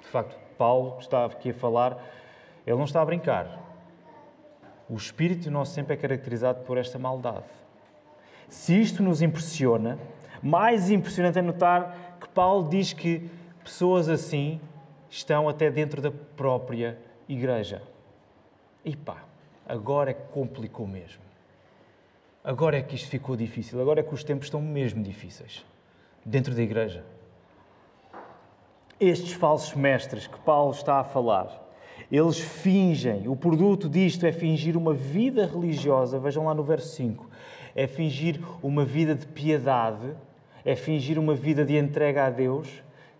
De 0.00 0.08
facto, 0.08 0.34
Paulo 0.56 0.96
está 1.00 1.24
aqui 1.24 1.50
a 1.50 1.54
falar, 1.54 1.98
ele 2.66 2.76
não 2.76 2.84
está 2.84 3.00
a 3.02 3.04
brincar. 3.04 3.60
O 4.88 4.96
espírito 4.96 5.50
nosso 5.50 5.72
sempre 5.72 5.94
é 5.94 5.96
caracterizado 5.96 6.64
por 6.64 6.76
esta 6.76 6.98
maldade. 6.98 7.46
Se 8.48 8.78
isto 8.80 9.02
nos 9.02 9.22
impressiona, 9.22 9.98
mais 10.42 10.90
impressionante 10.90 11.38
é 11.38 11.42
notar 11.42 12.18
que 12.20 12.28
Paulo 12.28 12.68
diz 12.68 12.92
que 12.92 13.30
pessoas 13.64 14.08
assim 14.08 14.60
estão 15.08 15.48
até 15.48 15.70
dentro 15.70 16.02
da 16.02 16.10
própria 16.10 16.98
igreja. 17.28 17.82
E 18.84 18.96
pá, 18.96 19.24
agora 19.66 20.10
é 20.10 20.14
que 20.14 20.28
complicou 20.32 20.86
mesmo. 20.86 21.22
Agora 22.44 22.76
é 22.76 22.82
que 22.82 22.96
isto 22.96 23.08
ficou 23.08 23.36
difícil. 23.36 23.80
Agora 23.80 24.00
é 24.00 24.02
que 24.02 24.12
os 24.12 24.24
tempos 24.24 24.46
estão 24.46 24.60
mesmo 24.60 25.02
difíceis. 25.02 25.64
Dentro 26.24 26.54
da 26.54 26.62
igreja. 26.62 27.04
Estes 28.98 29.32
falsos 29.32 29.74
mestres 29.74 30.26
que 30.26 30.38
Paulo 30.40 30.72
está 30.72 31.00
a 31.00 31.04
falar, 31.04 31.61
eles 32.12 32.38
fingem, 32.38 33.26
o 33.26 33.34
produto 33.34 33.88
disto 33.88 34.26
é 34.26 34.32
fingir 34.32 34.76
uma 34.76 34.92
vida 34.92 35.46
religiosa, 35.46 36.18
vejam 36.18 36.44
lá 36.44 36.52
no 36.52 36.62
verso 36.62 36.94
5, 36.94 37.26
é 37.74 37.86
fingir 37.86 38.38
uma 38.62 38.84
vida 38.84 39.14
de 39.14 39.26
piedade, 39.26 40.14
é 40.62 40.76
fingir 40.76 41.18
uma 41.18 41.34
vida 41.34 41.64
de 41.64 41.74
entrega 41.74 42.26
a 42.26 42.30
Deus, 42.30 42.68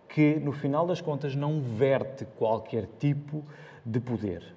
que 0.06 0.34
no 0.34 0.52
final 0.52 0.86
das 0.86 1.00
contas 1.00 1.34
não 1.34 1.58
verte 1.62 2.26
qualquer 2.36 2.86
tipo 2.98 3.42
de 3.84 3.98
poder. 3.98 4.54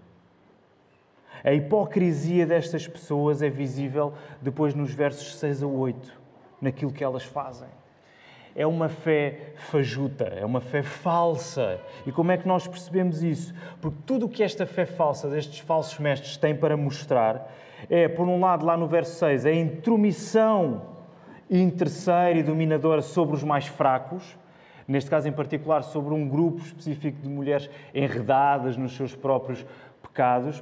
A 1.42 1.54
hipocrisia 1.54 2.46
destas 2.46 2.86
pessoas 2.86 3.42
é 3.42 3.50
visível 3.50 4.14
depois 4.42 4.76
nos 4.76 4.92
versos 4.92 5.38
6 5.38 5.64
a 5.64 5.68
8, 5.68 6.22
naquilo 6.60 6.92
que 6.92 7.06
elas 7.06 7.24
fazem. 7.24 7.70
É 8.56 8.66
uma 8.66 8.88
fé 8.88 9.54
fajuta, 9.58 10.24
é 10.24 10.46
uma 10.46 10.62
fé 10.62 10.82
falsa. 10.82 11.80
E 12.06 12.12
como 12.12 12.32
é 12.32 12.38
que 12.38 12.48
nós 12.48 12.66
percebemos 12.66 13.22
isso? 13.22 13.54
Porque 13.82 13.98
tudo 14.06 14.28
o 14.28 14.30
que 14.30 14.42
esta 14.42 14.66
fé 14.66 14.86
falsa 14.86 15.30
destes 15.30 15.60
falsos 15.60 16.00
mestres 16.00 16.38
tem 16.38 16.56
para 16.56 16.78
mostrar 16.78 17.52
é, 17.90 18.08
por 18.08 18.28
um 18.28 18.40
lado, 18.40 18.66
lá 18.66 18.78
no 18.78 18.88
verso 18.88 19.16
6, 19.20 19.46
a 19.46 19.52
intromissão 19.52 20.82
interesseira 21.50 22.40
e 22.40 22.44
dominadora 22.44 23.02
sobre 23.02 23.36
os 23.36 23.44
mais 23.44 23.68
fracos, 23.68 24.38
neste 24.88 25.10
caso 25.10 25.28
em 25.28 25.32
particular 25.32 25.84
sobre 25.84 26.14
um 26.14 26.28
grupo 26.28 26.62
específico 26.62 27.22
de 27.22 27.30
mulheres 27.30 27.70
enredadas 27.94 28.78
nos 28.78 28.96
seus 28.96 29.16
próprios 29.16 29.66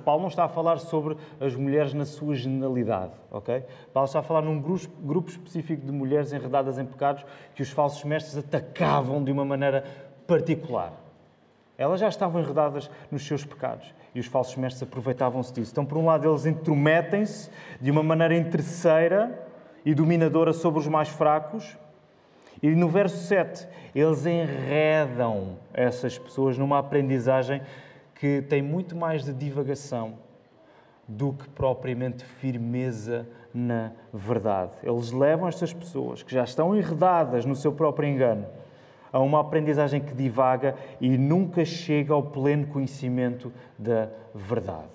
Paulo 0.04 0.22
não 0.22 0.30
está 0.30 0.46
a 0.46 0.50
falar 0.50 0.80
sobre 0.80 1.16
as 1.40 1.56
mulheres 1.56 1.94
na 1.94 2.06
sua 2.06 2.36
generalidade, 2.36 3.14
ok? 3.32 3.64
Paulo 3.94 4.06
está 4.06 4.20
a 4.20 4.24
falar 4.24 4.42
num 4.42 4.60
grupo 4.60 5.30
específico 5.30 5.86
de 5.86 5.92
mulheres 5.92 6.34
enredadas 6.34 6.78
em 6.80 6.86
pecados 6.86 7.26
que 7.54 7.62
os 7.62 7.70
falsos 7.70 8.04
mestres 8.04 8.38
atacavam 8.38 9.24
de 9.24 9.32
uma 9.32 9.46
maneira 9.46 9.84
particular. 10.26 10.94
Elas 11.78 12.00
já 12.00 12.08
estavam 12.08 12.42
enredadas 12.42 12.90
nos 13.12 13.26
seus 13.26 13.44
pecados 13.44 13.94
e 14.14 14.20
os 14.20 14.28
falsos 14.28 14.56
mestres 14.56 14.84
aproveitavam-se 14.84 15.54
disso. 15.54 15.72
Então, 15.72 15.86
por 15.86 15.98
um 15.98 16.06
lado, 16.06 16.30
eles 16.30 16.46
intrometem-se 16.46 17.50
de 17.82 17.92
uma 17.92 18.04
maneira 18.04 18.36
interesseira 18.36 19.48
e 19.84 19.94
dominadora 19.94 20.54
sobre 20.54 20.80
os 20.80 20.88
mais 20.88 21.10
fracos. 21.10 21.78
E 22.62 22.70
no 22.70 22.88
verso 22.88 23.18
7, 23.28 23.68
eles 23.94 24.26
enredam 24.26 25.58
essas 25.74 26.18
pessoas 26.18 26.58
numa 26.58 26.80
aprendizagem 26.80 27.62
que 28.24 28.42
tem 28.42 28.62
muito 28.62 28.96
mais 28.96 29.26
de 29.26 29.34
divagação 29.34 30.14
do 31.06 31.34
que 31.34 31.50
propriamente 31.50 32.24
firmeza 32.24 33.28
na 33.54 33.92
verdade. 34.14 34.72
Eles 34.82 35.12
levam 35.12 35.46
estas 35.46 35.74
pessoas 35.74 36.24
que 36.24 36.34
já 36.34 36.46
estão 36.46 36.74
enredadas 36.74 37.46
no 37.46 37.54
seu 37.54 37.74
próprio 37.74 38.08
engano 38.08 38.48
a 39.12 39.20
uma 39.20 39.42
aprendizagem 39.42 40.00
que 40.00 40.14
divaga 40.14 40.74
e 41.02 41.18
nunca 41.18 41.66
chega 41.66 42.14
ao 42.14 42.24
pleno 42.24 42.66
conhecimento 42.68 43.52
da 43.78 44.08
verdade. 44.34 44.88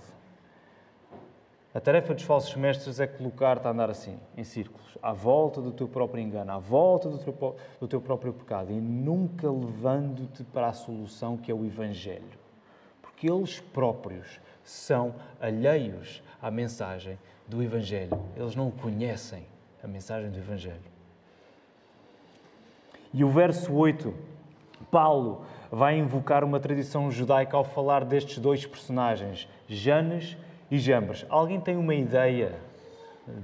A 1.74 1.80
tarefa 1.80 2.14
dos 2.14 2.24
falsos 2.24 2.56
mestres 2.56 2.98
é 2.98 3.06
colocar-te 3.06 3.66
a 3.66 3.70
andar 3.70 3.90
assim, 3.90 4.16
em 4.38 4.42
círculos, 4.42 4.96
à 5.02 5.12
volta 5.12 5.60
do 5.60 5.70
teu 5.70 5.86
próprio 5.86 6.24
engano, 6.24 6.50
à 6.50 6.58
volta 6.58 7.10
do 7.10 7.18
teu, 7.18 7.56
do 7.78 7.86
teu 7.86 8.00
próprio 8.00 8.32
pecado 8.32 8.72
e 8.72 8.80
nunca 8.80 9.50
levando-te 9.50 10.44
para 10.44 10.68
a 10.68 10.72
solução 10.72 11.36
que 11.36 11.52
é 11.52 11.54
o 11.54 11.66
Evangelho 11.66 12.37
que 13.18 13.30
eles 13.30 13.60
próprios 13.60 14.40
são 14.62 15.14
alheios 15.40 16.22
à 16.40 16.50
mensagem 16.50 17.18
do 17.46 17.62
Evangelho. 17.62 18.20
Eles 18.36 18.54
não 18.54 18.70
conhecem 18.70 19.44
a 19.82 19.86
mensagem 19.86 20.30
do 20.30 20.38
Evangelho. 20.38 20.98
E 23.12 23.24
o 23.24 23.30
verso 23.30 23.72
8, 23.72 24.14
Paulo 24.90 25.44
vai 25.70 25.98
invocar 25.98 26.44
uma 26.44 26.60
tradição 26.60 27.10
judaica 27.10 27.56
ao 27.56 27.64
falar 27.64 28.04
destes 28.04 28.38
dois 28.38 28.66
personagens, 28.66 29.48
Janes 29.66 30.36
e 30.70 30.78
Jambres. 30.78 31.24
Alguém 31.28 31.60
tem 31.60 31.76
uma 31.76 31.94
ideia 31.94 32.54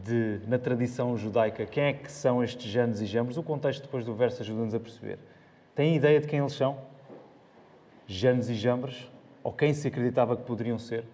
de, 0.04 0.40
na 0.46 0.58
tradição 0.58 1.16
judaica, 1.16 1.66
quem 1.66 1.84
é 1.84 1.92
que 1.92 2.10
são 2.10 2.42
estes 2.42 2.70
Janes 2.70 3.00
e 3.00 3.06
Jambres? 3.06 3.36
O 3.36 3.42
contexto 3.42 3.82
depois 3.82 4.04
do 4.04 4.14
verso 4.14 4.42
ajuda-nos 4.42 4.74
a 4.74 4.80
perceber. 4.80 5.18
Tem 5.74 5.96
ideia 5.96 6.20
de 6.20 6.26
quem 6.26 6.38
eles 6.38 6.52
são? 6.52 6.78
Janes 8.06 8.48
e 8.48 8.54
Jambres? 8.54 9.13
Ou 9.44 9.52
quem 9.52 9.72
se 9.72 9.86
acreditava 9.86 10.36
que 10.36 10.42
poderiam 10.42 10.78
ser. 10.78 11.04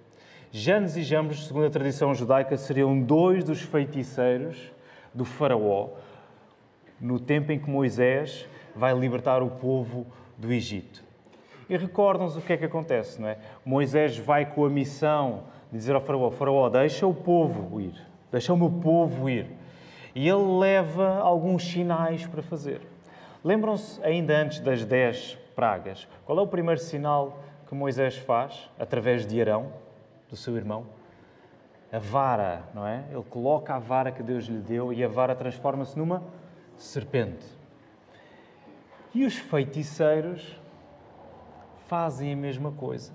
Janes 0.50 0.96
e 0.96 1.02
Jambres, 1.02 1.46
segundo 1.46 1.66
a 1.66 1.70
tradição 1.70 2.14
judaica, 2.14 2.56
seriam 2.56 2.98
dois 2.98 3.44
dos 3.44 3.60
feiticeiros 3.60 4.72
do 5.12 5.24
faraó 5.24 5.88
no 7.00 7.18
tempo 7.18 7.50
em 7.50 7.58
que 7.58 7.68
Moisés 7.68 8.46
vai 8.74 8.94
libertar 8.94 9.42
o 9.42 9.50
povo 9.50 10.06
do 10.36 10.52
Egito. 10.52 11.02
E 11.68 11.76
recordam-nos 11.76 12.36
o 12.36 12.40
que 12.40 12.52
é 12.52 12.56
que 12.56 12.64
acontece, 12.64 13.20
não 13.20 13.28
é? 13.28 13.38
Moisés 13.64 14.18
vai 14.18 14.44
com 14.44 14.64
a 14.64 14.68
missão 14.68 15.44
de 15.70 15.78
dizer 15.78 15.94
ao 15.94 16.00
faraó, 16.00 16.30
faraó, 16.30 16.68
deixa 16.68 17.06
o 17.06 17.14
povo 17.14 17.80
ir, 17.80 17.94
deixa 18.30 18.52
o 18.52 18.56
meu 18.56 18.70
povo 18.70 19.30
ir. 19.30 19.46
E 20.14 20.28
ele 20.28 20.58
leva 20.58 21.18
alguns 21.18 21.64
sinais 21.64 22.26
para 22.26 22.42
fazer. 22.42 22.80
Lembram-se, 23.44 24.02
ainda 24.02 24.36
antes 24.36 24.60
das 24.60 24.84
dez 24.84 25.38
pragas, 25.54 26.08
qual 26.26 26.38
é 26.38 26.42
o 26.42 26.46
primeiro 26.46 26.80
sinal 26.80 27.38
que 27.70 27.74
Moisés 27.76 28.16
faz 28.16 28.68
através 28.76 29.24
de 29.24 29.40
Arão, 29.40 29.72
do 30.28 30.36
seu 30.36 30.56
irmão? 30.56 30.86
A 31.92 32.00
vara, 32.00 32.64
não 32.74 32.84
é? 32.84 33.04
Ele 33.12 33.22
coloca 33.22 33.72
a 33.72 33.78
vara 33.78 34.10
que 34.10 34.24
Deus 34.24 34.46
lhe 34.46 34.58
deu 34.58 34.92
e 34.92 35.04
a 35.04 35.08
vara 35.08 35.36
transforma-se 35.36 35.96
numa 35.96 36.20
serpente. 36.76 37.46
E 39.14 39.24
os 39.24 39.36
feiticeiros 39.36 40.58
fazem 41.86 42.32
a 42.32 42.36
mesma 42.36 42.72
coisa. 42.72 43.12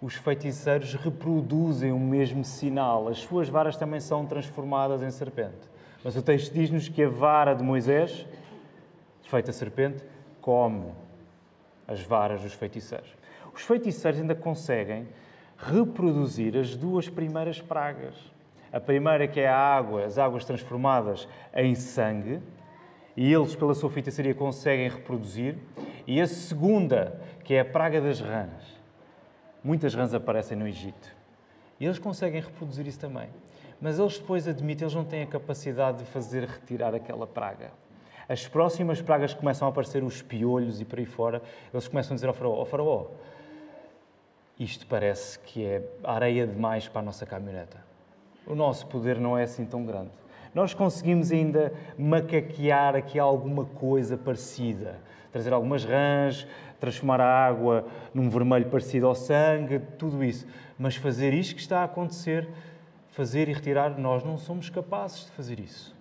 Os 0.00 0.16
feiticeiros 0.16 0.94
reproduzem 0.94 1.92
o 1.92 2.00
mesmo 2.00 2.44
sinal. 2.44 3.06
As 3.06 3.18
suas 3.18 3.48
varas 3.48 3.76
também 3.76 4.00
são 4.00 4.26
transformadas 4.26 5.04
em 5.04 5.10
serpente. 5.12 5.70
Mas 6.02 6.16
o 6.16 6.22
texto 6.22 6.52
diz-nos 6.52 6.88
que 6.88 7.04
a 7.04 7.08
vara 7.08 7.54
de 7.54 7.62
Moisés, 7.62 8.26
feita 9.22 9.52
serpente, 9.52 10.02
come 10.40 10.90
as 11.86 12.00
varas 12.00 12.42
dos 12.42 12.54
feiticeiros. 12.54 13.21
Os 13.54 13.62
feiticeiros 13.62 14.20
ainda 14.20 14.34
conseguem 14.34 15.06
reproduzir 15.56 16.56
as 16.56 16.76
duas 16.76 17.08
primeiras 17.08 17.60
pragas. 17.60 18.14
A 18.72 18.80
primeira 18.80 19.28
que 19.28 19.40
é 19.40 19.48
a 19.48 19.56
água, 19.56 20.04
as 20.04 20.18
águas 20.18 20.44
transformadas 20.44 21.28
em 21.54 21.74
sangue, 21.74 22.40
e 23.16 23.30
eles, 23.30 23.54
pela 23.54 23.74
sua 23.74 23.90
feitiçaria, 23.90 24.34
conseguem 24.34 24.88
reproduzir. 24.88 25.56
E 26.06 26.20
a 26.20 26.26
segunda, 26.26 27.20
que 27.44 27.54
é 27.54 27.60
a 27.60 27.64
praga 27.64 28.00
das 28.00 28.20
rãs. 28.20 28.80
Muitas 29.62 29.94
rãs 29.94 30.14
aparecem 30.14 30.56
no 30.56 30.66
Egito. 30.66 31.14
E 31.78 31.84
eles 31.84 31.98
conseguem 31.98 32.40
reproduzir 32.40 32.86
isso 32.86 32.98
também. 32.98 33.28
Mas 33.80 33.98
eles 33.98 34.18
depois 34.18 34.48
admitem, 34.48 34.84
eles 34.84 34.94
não 34.94 35.04
têm 35.04 35.22
a 35.22 35.26
capacidade 35.26 35.98
de 35.98 36.04
fazer 36.04 36.44
retirar 36.44 36.94
aquela 36.94 37.26
praga. 37.26 37.70
As 38.28 38.46
próximas 38.48 39.02
pragas 39.02 39.34
começam 39.34 39.66
a 39.66 39.70
aparecer, 39.70 40.02
os 40.02 40.22
piolhos 40.22 40.80
e 40.80 40.84
por 40.84 40.98
aí 40.98 41.04
fora, 41.04 41.42
eles 41.72 41.88
começam 41.88 42.14
a 42.14 42.16
dizer 42.16 42.28
ao 42.28 42.34
faraó, 42.34 42.62
oh, 42.62 42.64
faraó, 42.64 43.06
isto 44.58 44.86
parece 44.86 45.38
que 45.38 45.64
é 45.64 45.82
areia 46.04 46.46
demais 46.46 46.88
para 46.88 47.00
a 47.00 47.04
nossa 47.04 47.26
caminhoneta. 47.26 47.78
O 48.46 48.54
nosso 48.54 48.86
poder 48.86 49.18
não 49.18 49.36
é 49.36 49.44
assim 49.44 49.64
tão 49.64 49.84
grande. 49.84 50.10
Nós 50.54 50.74
conseguimos 50.74 51.32
ainda 51.32 51.72
macaquear 51.98 52.94
aqui 52.94 53.18
alguma 53.18 53.64
coisa 53.64 54.16
parecida, 54.18 55.00
trazer 55.30 55.52
algumas 55.52 55.84
rãs, 55.84 56.46
transformar 56.78 57.20
a 57.20 57.46
água 57.46 57.86
num 58.12 58.28
vermelho 58.28 58.66
parecido 58.66 59.06
ao 59.06 59.14
sangue, 59.14 59.78
tudo 59.96 60.22
isso. 60.22 60.46
Mas 60.78 60.96
fazer 60.96 61.32
isto 61.32 61.54
que 61.54 61.60
está 61.60 61.80
a 61.80 61.84
acontecer, 61.84 62.48
fazer 63.12 63.48
e 63.48 63.52
retirar, 63.52 63.98
nós 63.98 64.22
não 64.24 64.36
somos 64.36 64.68
capazes 64.68 65.26
de 65.26 65.30
fazer 65.30 65.58
isso. 65.58 65.94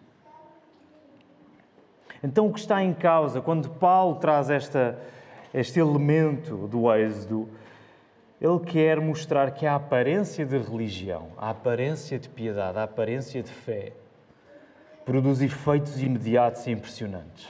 Então, 2.24 2.48
o 2.48 2.54
que 2.54 2.60
está 2.60 2.84
em 2.84 2.94
causa, 2.94 3.42
quando 3.42 3.70
Paulo 3.70 4.16
traz 4.16 4.50
esta, 4.50 5.00
este 5.54 5.80
elemento 5.80 6.68
do 6.68 6.94
êxodo, 6.94 7.50
ele 8.42 8.60
quer 8.60 9.00
mostrar 9.00 9.52
que 9.52 9.68
a 9.68 9.76
aparência 9.76 10.44
de 10.44 10.58
religião, 10.58 11.28
a 11.38 11.52
aparência 11.52 12.18
de 12.18 12.28
piedade, 12.28 12.80
a 12.80 12.84
aparência 12.84 13.44
de 13.44 13.52
fé, 13.52 13.94
produz 15.06 15.42
efeitos 15.42 16.02
imediatos 16.02 16.66
e 16.66 16.72
impressionantes. 16.72 17.48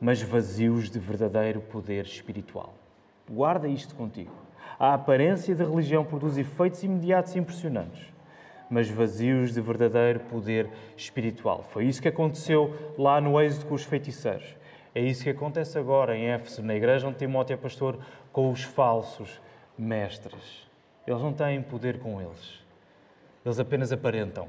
mas 0.00 0.22
vazios 0.22 0.90
de 0.90 0.98
verdadeiro 0.98 1.60
poder 1.60 2.06
espiritual. 2.06 2.72
Guarda 3.30 3.68
isto 3.68 3.94
contigo. 3.94 4.32
A 4.78 4.94
aparência 4.94 5.54
da 5.54 5.64
religião 5.64 6.04
produz 6.04 6.38
efeitos 6.38 6.82
imediatos 6.82 7.36
e 7.36 7.38
impressionantes, 7.38 8.02
mas 8.70 8.88
vazios 8.88 9.52
de 9.52 9.60
verdadeiro 9.60 10.20
poder 10.20 10.70
espiritual. 10.96 11.62
Foi 11.62 11.84
isso 11.84 12.00
que 12.00 12.08
aconteceu 12.08 12.94
lá 12.96 13.20
no 13.20 13.38
êxodo 13.38 13.66
com 13.66 13.74
os 13.74 13.84
feiticeiros. 13.84 14.56
É 14.94 15.02
isso 15.02 15.22
que 15.22 15.30
acontece 15.30 15.78
agora 15.78 16.16
em 16.16 16.30
Éfeso, 16.30 16.62
na 16.62 16.74
igreja 16.74 17.06
onde 17.06 17.18
Timóteo 17.18 17.54
é 17.54 17.56
pastor, 17.56 17.98
com 18.32 18.50
os 18.50 18.62
falsos 18.62 19.40
mestres. 19.78 20.68
Eles 21.06 21.20
não 21.22 21.32
têm 21.32 21.62
poder 21.62 21.98
com 21.98 22.20
eles. 22.20 22.60
Eles 23.44 23.58
apenas 23.58 23.92
aparentam. 23.92 24.48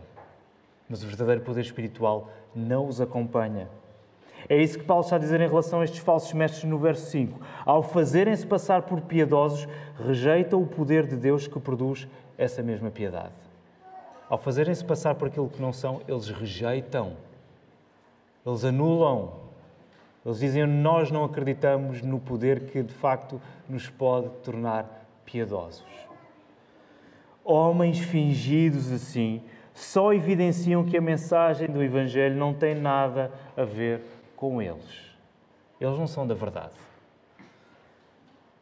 Mas 0.89 1.03
o 1.03 1.07
verdadeiro 1.07 1.41
poder 1.41 1.61
espiritual 1.61 2.29
não 2.53 2.87
os 2.87 2.99
acompanha. 2.99 3.69
É 4.49 4.57
isso 4.57 4.77
que 4.77 4.85
Paulo 4.85 5.03
está 5.03 5.15
a 5.15 5.19
dizer 5.19 5.39
em 5.39 5.47
relação 5.47 5.81
a 5.81 5.83
estes 5.83 5.99
falsos 5.99 6.33
mestres 6.33 6.63
no 6.63 6.77
verso 6.77 7.09
5. 7.11 7.39
Ao 7.65 7.83
fazerem-se 7.83 8.45
passar 8.45 8.81
por 8.83 9.01
piedosos, 9.01 9.67
rejeitam 9.97 10.61
o 10.61 10.67
poder 10.67 11.07
de 11.07 11.15
Deus 11.15 11.47
que 11.47 11.59
produz 11.59 12.07
essa 12.37 12.63
mesma 12.63 12.89
piedade. 12.89 13.33
Ao 14.29 14.37
fazerem-se 14.37 14.83
passar 14.83 15.15
por 15.15 15.27
aquilo 15.27 15.49
que 15.49 15.61
não 15.61 15.71
são, 15.71 16.01
eles 16.07 16.29
rejeitam, 16.29 17.13
eles 18.45 18.63
anulam, 18.65 19.33
eles 20.25 20.39
dizem: 20.39 20.65
Nós 20.65 21.11
não 21.11 21.23
acreditamos 21.23 22.01
no 22.01 22.19
poder 22.19 22.61
que 22.61 22.81
de 22.81 22.93
facto 22.93 23.39
nos 23.67 23.89
pode 23.89 24.29
tornar 24.43 25.00
piedosos. 25.31 25.85
Homens 27.43 27.99
fingidos 27.99 28.91
assim 28.91 29.41
só 29.73 30.13
evidenciam 30.13 30.83
que 30.83 30.97
a 30.97 31.01
mensagem 31.01 31.67
do 31.69 31.81
Evangelho 31.81 32.35
não 32.35 32.53
tem 32.53 32.75
nada 32.75 33.31
a 33.55 33.63
ver 33.63 34.01
com 34.35 34.61
eles. 34.61 35.15
Eles 35.79 35.97
não 35.97 36.07
são 36.07 36.27
da 36.27 36.35
verdade. 36.35 36.75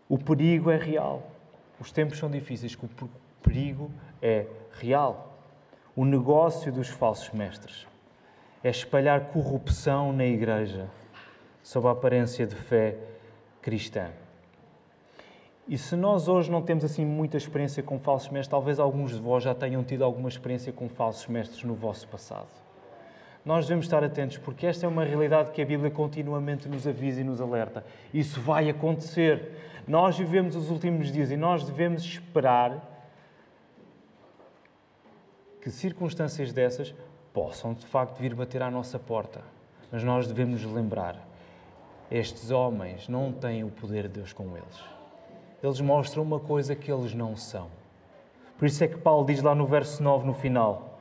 O 0.08 0.17
perigo 0.17 0.69
é 0.69 0.77
real. 0.77 1.32
Os 1.79 1.91
tempos 1.91 2.17
são 2.17 2.29
difíceis, 2.29 2.75
o 2.75 3.10
perigo 3.41 3.91
é 4.21 4.45
real. 4.73 5.38
O 5.95 6.05
negócio 6.05 6.71
dos 6.71 6.89
falsos 6.89 7.32
mestres 7.32 7.88
é 8.63 8.69
espalhar 8.69 9.32
corrupção 9.32 10.13
na 10.13 10.25
igreja 10.25 10.88
sob 11.63 11.88
a 11.88 11.91
aparência 11.91 12.45
de 12.45 12.55
fé 12.55 12.97
cristã. 13.62 14.12
E 15.69 15.77
se 15.77 15.95
nós 15.95 16.27
hoje 16.27 16.49
não 16.49 16.63
temos 16.63 16.84
assim 16.84 17.05
muita 17.05 17.38
experiência 17.38 17.84
com 17.84 17.99
falsos 17.99 18.29
mestres, 18.29 18.47
talvez 18.47 18.79
alguns 18.79 19.12
de 19.12 19.19
vós 19.19 19.43
já 19.43 19.53
tenham 19.53 19.84
tido 19.84 20.03
alguma 20.03 20.27
experiência 20.27 20.73
com 20.73 20.89
falsos 20.89 21.27
mestres 21.27 21.63
no 21.63 21.75
vosso 21.75 22.08
passado. 22.08 22.47
Nós 23.45 23.67
devemos 23.67 23.86
estar 23.86 24.03
atentos 24.03 24.39
porque 24.39 24.65
esta 24.65 24.88
é 24.88 24.89
uma 24.89 25.03
realidade 25.03 25.51
que 25.51 25.62
a 25.62 25.65
Bíblia 25.65 25.91
continuamente 25.91 26.67
nos 26.67 26.88
avisa 26.88 27.21
e 27.21 27.23
nos 27.23 27.39
alerta. 27.39 27.86
Isso 28.12 28.41
vai 28.41 28.67
acontecer. 28.67 29.51
Nós 29.88 30.17
vivemos 30.17 30.55
os 30.55 30.71
últimos 30.71 31.12
dias 31.12 31.29
e 31.29 31.38
nós 31.38 31.63
devemos 31.63 32.03
esperar 32.03 32.84
que 35.62 35.69
circunstâncias 35.69 36.51
dessas 36.51 36.95
possam 37.32 37.75
de 37.75 37.86
facto 37.86 38.17
vir 38.17 38.34
bater 38.34 38.63
à 38.63 38.71
nossa 38.71 38.97
porta. 38.97 39.43
Mas 39.91 40.03
nós 40.03 40.25
devemos 40.25 40.63
lembrar 40.65 41.15
estes 42.10 42.49
homens 42.49 43.08
não 43.08 43.32
têm 43.32 43.63
o 43.63 43.69
poder 43.69 44.08
de 44.08 44.15
Deus 44.15 44.34
com 44.34 44.58
eles. 44.58 44.98
Eles 45.62 45.82
mostram 45.82 46.24
uma 46.24 46.39
coisa 46.39 46.76
que 46.76 46.91
eles 46.91 47.13
não 47.13 47.36
são. 47.36 47.67
Por 48.58 48.65
isso 48.65 48.84
é 48.84 48.88
que 48.88 48.98
Paulo 48.98 49.26
diz 49.26 49.41
lá 49.41 49.54
no 49.56 49.65
verso 49.65 50.02
9, 50.02 50.26
no 50.26 50.34
final: 50.34 51.00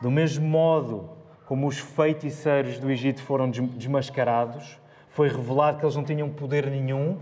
Do 0.00 0.10
mesmo 0.10 0.46
modo 0.46 1.10
como 1.46 1.66
os 1.66 1.78
feiticeiros 1.78 2.78
do 2.78 2.90
Egito 2.90 3.22
foram 3.22 3.50
desmascarados, 3.50 4.78
foi 5.08 5.28
revelado 5.28 5.78
que 5.78 5.84
eles 5.84 5.96
não 5.96 6.04
tinham 6.04 6.30
poder 6.30 6.70
nenhum, 6.70 7.18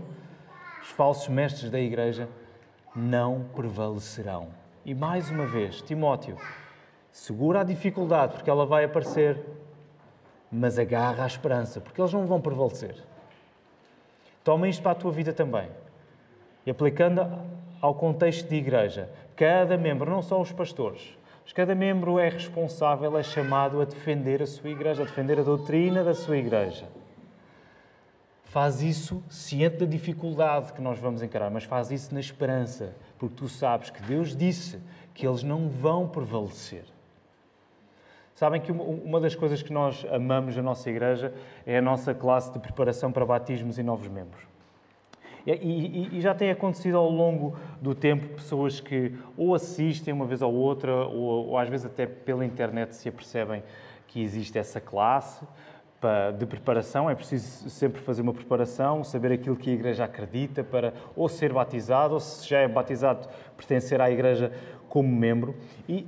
os 0.81 0.89
falsos 0.89 1.27
mestres 1.27 1.69
da 1.69 1.79
igreja 1.79 2.29
não 2.95 3.45
prevalecerão. 3.55 4.47
E 4.85 4.93
mais 4.93 5.29
uma 5.29 5.45
vez, 5.45 5.81
Timóteo, 5.81 6.37
segura 7.11 7.61
a 7.61 7.63
dificuldade, 7.63 8.33
porque 8.33 8.49
ela 8.49 8.65
vai 8.65 8.85
aparecer 8.85 9.45
mas 10.51 10.77
agarra 10.77 11.23
a 11.23 11.27
esperança, 11.27 11.79
porque 11.79 12.01
eles 12.01 12.11
não 12.11 12.25
vão 12.25 12.41
prevalecer. 12.41 12.95
Toma 14.43 14.67
isto 14.67 14.81
para 14.83 14.91
a 14.91 14.95
tua 14.95 15.11
vida 15.11 15.31
também. 15.31 15.69
E 16.65 16.71
aplicando 16.71 17.25
ao 17.81 17.95
contexto 17.95 18.47
de 18.47 18.55
igreja, 18.55 19.09
cada 19.35 19.77
membro, 19.77 20.09
não 20.09 20.21
só 20.21 20.39
os 20.39 20.51
pastores, 20.51 21.17
mas 21.43 21.53
cada 21.53 21.73
membro 21.73 22.19
é 22.19 22.29
responsável, 22.29 23.17
é 23.17 23.23
chamado 23.23 23.81
a 23.81 23.85
defender 23.85 24.41
a 24.41 24.47
sua 24.47 24.69
igreja, 24.69 25.03
a 25.03 25.05
defender 25.05 25.39
a 25.39 25.43
doutrina 25.43 26.03
da 26.03 26.13
sua 26.13 26.37
igreja. 26.37 26.85
Faz 28.45 28.81
isso 28.81 29.23
ciente 29.29 29.77
da 29.77 29.85
dificuldade 29.85 30.73
que 30.73 30.81
nós 30.81 30.99
vamos 30.99 31.23
encarar, 31.23 31.49
mas 31.49 31.63
faz 31.63 31.89
isso 31.89 32.13
na 32.13 32.19
esperança, 32.19 32.93
porque 33.17 33.35
tu 33.35 33.47
sabes 33.47 33.89
que 33.89 34.01
Deus 34.01 34.35
disse 34.35 34.79
que 35.13 35.25
eles 35.25 35.41
não 35.41 35.69
vão 35.69 36.07
prevalecer. 36.07 36.83
Sabem 38.35 38.59
que 38.59 38.71
uma 38.71 39.19
das 39.19 39.35
coisas 39.35 39.61
que 39.61 39.71
nós 39.71 40.05
amamos 40.11 40.55
na 40.55 40.63
nossa 40.63 40.89
igreja 40.89 41.33
é 41.65 41.77
a 41.77 41.81
nossa 41.81 42.13
classe 42.13 42.51
de 42.51 42.59
preparação 42.59 43.11
para 43.11 43.25
batismos 43.25 43.77
e 43.77 43.83
novos 43.83 44.07
membros. 44.07 44.50
E, 45.45 45.51
e, 45.51 46.17
e, 46.17 46.21
já 46.21 46.35
tem 46.35 46.51
acontecido 46.51 46.97
ao 46.97 47.09
longo 47.09 47.57
do 47.81 47.95
tempo 47.95 48.27
pessoas 48.35 48.79
que 48.79 49.15
ou 49.35 49.55
assistem 49.55 50.13
uma 50.13 50.25
vez 50.25 50.41
ou 50.41 50.53
outra, 50.53 50.93
ou, 51.07 51.49
ou 51.49 51.57
às 51.57 51.67
vezes 51.67 51.85
até 51.85 52.05
pela 52.05 52.45
internet 52.45 52.95
se 52.95 53.09
apercebem 53.09 53.63
que 54.07 54.21
existe 54.21 54.57
essa 54.57 54.79
classe 54.79 55.45
de 56.37 56.45
preparação. 56.45 57.09
É 57.09 57.15
preciso 57.15 57.69
sempre 57.69 58.01
fazer 58.01 58.21
uma 58.21 58.33
preparação, 58.33 59.03
saber 59.03 59.31
aquilo 59.31 59.55
que 59.55 59.69
a 59.69 59.73
igreja 59.73 60.03
acredita 60.03 60.63
para 60.63 60.93
ou 61.15 61.29
ser 61.29 61.53
batizado, 61.53 62.15
ou 62.15 62.19
se 62.19 62.47
já 62.47 62.59
é 62.59 62.67
batizado, 62.67 63.27
pertencer 63.55 64.01
à 64.01 64.09
igreja 64.09 64.51
como 64.89 65.07
membro. 65.07 65.55
E 65.87 66.07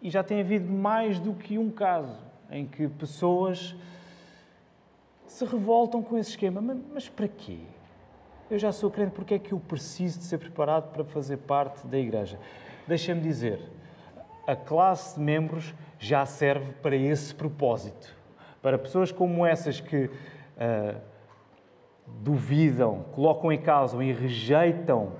e 0.00 0.10
já 0.10 0.22
tem 0.22 0.40
havido 0.40 0.70
mais 0.70 1.18
do 1.18 1.34
que 1.34 1.58
um 1.58 1.70
caso 1.70 2.16
em 2.50 2.66
que 2.66 2.88
pessoas 2.88 3.74
se 5.26 5.44
revoltam 5.44 6.02
com 6.02 6.16
esse 6.16 6.30
esquema. 6.30 6.60
Mas, 6.60 6.78
mas 6.92 7.08
para 7.08 7.28
quê? 7.28 7.58
Eu 8.50 8.58
já 8.58 8.72
sou 8.72 8.90
crente, 8.90 9.12
porque 9.12 9.34
é 9.34 9.38
que 9.38 9.52
eu 9.52 9.60
preciso 9.60 10.20
de 10.20 10.24
ser 10.24 10.38
preparado 10.38 10.90
para 10.90 11.04
fazer 11.04 11.36
parte 11.36 11.86
da 11.86 11.98
igreja? 11.98 12.38
Deixa-me 12.86 13.20
dizer, 13.20 13.60
a 14.46 14.56
classe 14.56 15.18
de 15.18 15.20
membros 15.20 15.74
já 15.98 16.24
serve 16.24 16.72
para 16.80 16.96
esse 16.96 17.34
propósito. 17.34 18.16
Para 18.62 18.78
pessoas 18.78 19.12
como 19.12 19.44
essas 19.44 19.80
que 19.80 20.06
uh, 20.06 20.98
duvidam, 22.06 23.04
colocam 23.12 23.52
em 23.52 23.60
causa 23.60 24.02
e 24.02 24.12
rejeitam 24.12 25.12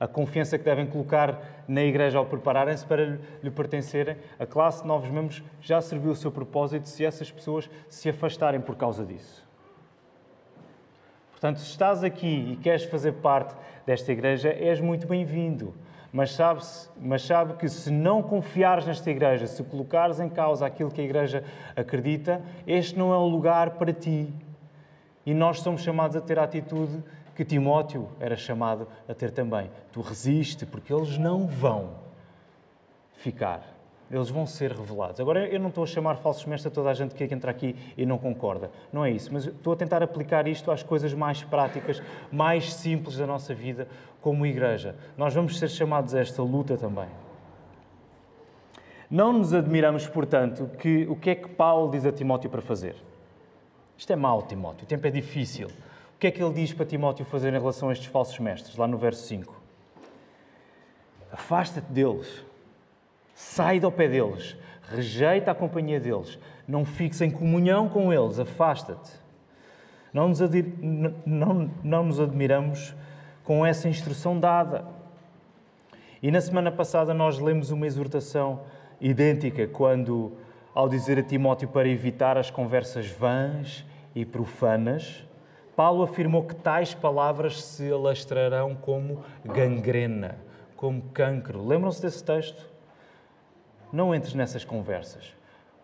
a 0.00 0.08
confiança 0.08 0.58
que 0.58 0.64
devem 0.64 0.86
colocar 0.86 1.64
na 1.68 1.84
Igreja 1.84 2.18
ao 2.18 2.26
prepararem-se 2.26 2.84
para 2.84 3.18
lhe 3.42 3.50
pertencerem, 3.50 4.16
a 4.40 4.44
classe 4.44 4.82
de 4.82 4.88
novos 4.88 5.08
membros 5.08 5.40
já 5.60 5.80
serviu 5.80 6.10
o 6.10 6.16
seu 6.16 6.32
propósito 6.32 6.88
se 6.88 7.04
essas 7.04 7.30
pessoas 7.30 7.70
se 7.88 8.08
afastarem 8.08 8.60
por 8.60 8.74
causa 8.74 9.06
disso. 9.06 9.45
Portanto, 11.36 11.60
se 11.60 11.66
estás 11.66 12.02
aqui 12.02 12.52
e 12.52 12.56
queres 12.56 12.84
fazer 12.84 13.12
parte 13.12 13.54
desta 13.84 14.10
Igreja, 14.10 14.48
és 14.48 14.80
muito 14.80 15.06
bem-vindo. 15.06 15.74
Mas, 16.10 16.32
sabe 16.32 16.62
mas 16.98 17.20
sabe 17.20 17.52
que 17.58 17.68
se 17.68 17.90
não 17.90 18.22
confiares 18.22 18.86
nesta 18.86 19.10
Igreja, 19.10 19.46
se 19.46 19.62
colocares 19.62 20.18
em 20.18 20.30
causa 20.30 20.64
aquilo 20.64 20.90
que 20.90 20.98
a 20.98 21.04
Igreja 21.04 21.44
acredita, 21.76 22.40
este 22.66 22.98
não 22.98 23.12
é 23.12 23.18
o 23.18 23.26
lugar 23.26 23.72
para 23.72 23.92
ti. 23.92 24.32
E 25.26 25.34
nós 25.34 25.60
somos 25.60 25.82
chamados 25.82 26.16
a 26.16 26.22
ter 26.22 26.38
a 26.38 26.44
atitude 26.44 27.04
que 27.34 27.44
Timóteo 27.44 28.08
era 28.18 28.34
chamado 28.34 28.88
a 29.06 29.12
ter 29.12 29.30
também. 29.30 29.70
Tu 29.92 30.00
resiste, 30.00 30.64
porque 30.64 30.90
eles 30.90 31.18
não 31.18 31.46
vão 31.46 31.90
ficar. 33.18 33.75
Eles 34.10 34.30
vão 34.30 34.46
ser 34.46 34.72
revelados. 34.72 35.20
Agora, 35.20 35.46
eu 35.48 35.58
não 35.58 35.68
estou 35.68 35.82
a 35.82 35.86
chamar 35.86 36.16
falsos 36.16 36.44
mestres 36.44 36.72
a 36.72 36.74
toda 36.74 36.90
a 36.90 36.94
gente 36.94 37.14
que 37.14 37.24
entra 37.24 37.50
aqui 37.50 37.74
e 37.96 38.06
não 38.06 38.18
concorda. 38.18 38.70
Não 38.92 39.04
é 39.04 39.10
isso. 39.10 39.32
Mas 39.32 39.46
estou 39.46 39.72
a 39.72 39.76
tentar 39.76 40.02
aplicar 40.02 40.46
isto 40.46 40.70
às 40.70 40.82
coisas 40.82 41.12
mais 41.12 41.42
práticas, 41.42 42.00
mais 42.30 42.72
simples 42.72 43.16
da 43.16 43.26
nossa 43.26 43.52
vida 43.52 43.88
como 44.20 44.46
igreja. 44.46 44.94
Nós 45.16 45.34
vamos 45.34 45.58
ser 45.58 45.68
chamados 45.68 46.14
a 46.14 46.20
esta 46.20 46.40
luta 46.42 46.76
também. 46.76 47.08
Não 49.10 49.32
nos 49.32 49.52
admiramos, 49.52 50.06
portanto, 50.06 50.70
que 50.78 51.06
o 51.08 51.16
que 51.16 51.30
é 51.30 51.34
que 51.34 51.48
Paulo 51.48 51.90
diz 51.90 52.04
a 52.06 52.12
Timóteo 52.12 52.50
para 52.50 52.60
fazer. 52.60 52.96
Isto 53.96 54.12
é 54.12 54.16
mau, 54.16 54.42
Timóteo. 54.42 54.84
O 54.84 54.86
tempo 54.86 55.06
é 55.06 55.10
difícil. 55.10 55.68
O 56.14 56.18
que 56.18 56.28
é 56.28 56.30
que 56.30 56.42
ele 56.42 56.54
diz 56.54 56.72
para 56.72 56.86
Timóteo 56.86 57.24
fazer 57.24 57.48
em 57.48 57.58
relação 57.58 57.88
a 57.88 57.92
estes 57.92 58.08
falsos 58.08 58.38
mestres, 58.38 58.76
lá 58.76 58.86
no 58.86 58.96
verso 58.96 59.22
5? 59.26 59.54
Afasta-te 61.30 61.92
deles, 61.92 62.44
sai 63.36 63.78
do 63.78 63.92
pé 63.92 64.08
deles, 64.08 64.56
rejeita 64.88 65.50
a 65.50 65.54
companhia 65.54 66.00
deles, 66.00 66.38
não 66.66 66.86
fiques 66.86 67.20
em 67.20 67.30
comunhão 67.30 67.86
com 67.86 68.10
eles, 68.10 68.38
afasta-te. 68.38 69.12
Não 70.10 70.28
nos, 70.28 70.40
não, 71.26 71.70
não 71.84 72.04
nos 72.04 72.18
admiramos 72.18 72.96
com 73.44 73.64
essa 73.64 73.90
instrução 73.90 74.40
dada. 74.40 74.86
E 76.22 76.30
na 76.30 76.40
semana 76.40 76.72
passada 76.72 77.12
nós 77.12 77.38
lemos 77.38 77.70
uma 77.70 77.86
exortação 77.86 78.60
idêntica 78.98 79.68
quando, 79.68 80.32
ao 80.74 80.88
dizer 80.88 81.18
a 81.18 81.22
Timóteo 81.22 81.68
para 81.68 81.86
evitar 81.86 82.38
as 82.38 82.50
conversas 82.50 83.06
vãs 83.06 83.84
e 84.14 84.24
profanas, 84.24 85.26
Paulo 85.76 86.02
afirmou 86.02 86.44
que 86.44 86.54
tais 86.54 86.94
palavras 86.94 87.62
se 87.62 87.92
alastrarão 87.92 88.74
como 88.74 89.22
gangrena, 89.44 90.38
como 90.74 91.02
cancro. 91.12 91.62
Lembram-se 91.66 92.00
desse 92.00 92.24
texto? 92.24 92.75
Não 93.92 94.14
entres 94.14 94.34
nessas 94.34 94.64
conversas, 94.64 95.34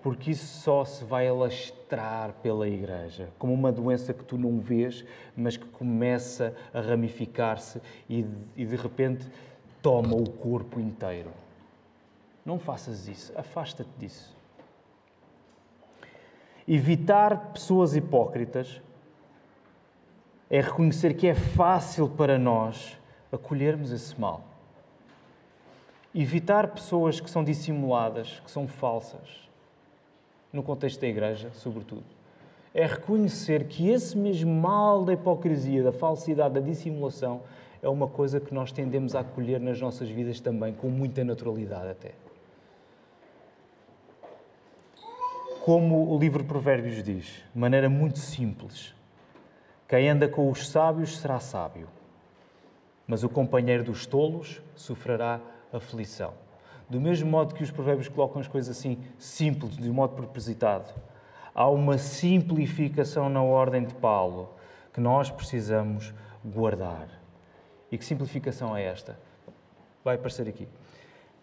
porque 0.03 0.33
isso 0.33 0.61
só 0.61 0.85
se 0.85 1.05
vai 1.05 1.29
alastrar 1.29 2.33
pela 2.43 2.69
igreja, 2.69 3.29
como 3.39 3.53
uma 3.53 3.71
doença 3.71 4.13
que 4.13 4.25
tu 4.25 4.37
não 4.37 4.59
vês, 4.59 5.05
mas 5.37 5.57
que 5.57 5.67
começa 5.67 6.55
a 6.75 6.81
ramificar-se 6.81 7.81
e, 8.09 8.27
e 8.57 8.67
de 8.67 8.77
repente 8.77 9.27
toma 9.81 10.17
o 10.17 10.29
corpo 10.29 10.81
inteiro. 10.81 11.31
Não 12.45 12.59
faças 12.59 13.07
isso, 13.07 13.33
afasta-te 13.37 13.91
disso. 13.99 14.37
Evitar 16.67 17.53
pessoas 17.53 17.95
hipócritas 17.95 18.81
é 20.51 20.61
reconhecer 20.61 21.15
que 21.15 21.27
é 21.27 21.35
fácil 21.35 22.09
para 22.09 22.39
nós 22.39 22.99
acolhermos 23.33 23.91
esse 23.91 24.21
mal. 24.21 24.52
Evitar 26.15 26.69
pessoas 26.69 27.21
que 27.21 27.31
são 27.31 27.43
dissimuladas, 27.43 28.41
que 28.45 28.51
são 28.51 28.69
falsas, 28.69 29.49
no 30.53 30.63
contexto 30.63 31.01
da 31.01 31.07
igreja, 31.07 31.51
sobretudo, 31.55 32.05
é 32.75 32.87
reconhecer 32.87 33.65
que 33.65 33.89
esse 33.89 34.17
mesmo 34.17 34.53
mal 34.53 35.05
da 35.05 35.15
hipocrisia, 35.15 35.83
da 35.83 35.93
falsidade, 35.93 36.55
da 36.55 36.61
dissimulação, 36.61 37.43
é 37.83 37.89
uma 37.89 38.07
coisa 38.07 38.41
que 38.41 38.55
nós 38.55 38.71
tendemos 38.71 39.15
a 39.15 39.21
acolher 39.21 39.59
nas 39.59 39.81
nossas 39.81 40.09
vidas 40.09 40.39
também, 40.39 40.73
com 40.73 40.89
muita 40.89 41.25
naturalidade 41.25 41.89
até. 41.89 42.13
Como 45.65 46.15
o 46.15 46.19
livro 46.19 46.45
Provérbios 46.45 47.03
diz, 47.03 47.43
de 47.53 47.59
maneira 47.59 47.89
muito 47.89 48.19
simples: 48.19 48.95
quem 49.89 50.09
anda 50.09 50.29
com 50.29 50.51
os 50.51 50.69
sábios 50.69 51.19
será 51.19 51.41
sábio, 51.41 51.89
mas 53.07 53.23
o 53.25 53.29
companheiro 53.29 53.85
dos 53.85 54.07
tolos 54.07 54.63
sofrerá 54.75 55.41
aflição. 55.73 56.35
Do 56.89 57.01
mesmo 57.01 57.31
modo 57.31 57.55
que 57.55 57.63
os 57.63 57.71
provérbios 57.71 58.09
colocam 58.09 58.41
as 58.41 58.49
coisas 58.49 58.77
assim 58.77 58.99
simples, 59.19 59.77
de 59.77 59.89
modo 59.89 60.15
propositado, 60.15 60.93
há 61.55 61.69
uma 61.69 61.99
simplificação 61.99 63.29
na 63.29 63.43
ordem 63.43 63.85
de 63.85 63.95
Paulo 63.95 64.51
que 64.93 65.01
nós 65.01 65.31
precisamos 65.31 66.13
guardar. 66.45 67.09
E 67.91 67.97
que 67.97 68.05
simplificação 68.05 68.77
é 68.77 68.85
esta? 68.85 69.19
Vai 70.05 70.17
aparecer 70.17 70.49
aqui. 70.49 70.69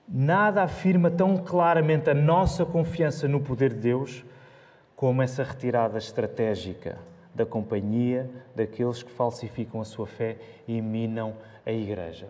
Nada 0.07 0.63
afirma 0.63 1.09
tão 1.09 1.37
claramente 1.37 2.09
a 2.09 2.13
nossa 2.13 2.65
confiança 2.65 3.27
no 3.27 3.39
poder 3.39 3.73
de 3.73 3.79
Deus 3.79 4.25
como 4.95 5.21
essa 5.21 5.43
retirada 5.43 5.97
estratégica 5.97 6.97
da 7.33 7.45
companhia 7.45 8.29
daqueles 8.55 9.03
que 9.03 9.11
falsificam 9.11 9.79
a 9.79 9.85
sua 9.85 10.07
fé 10.07 10.37
e 10.67 10.81
minam 10.81 11.35
a 11.65 11.71
Igreja. 11.71 12.27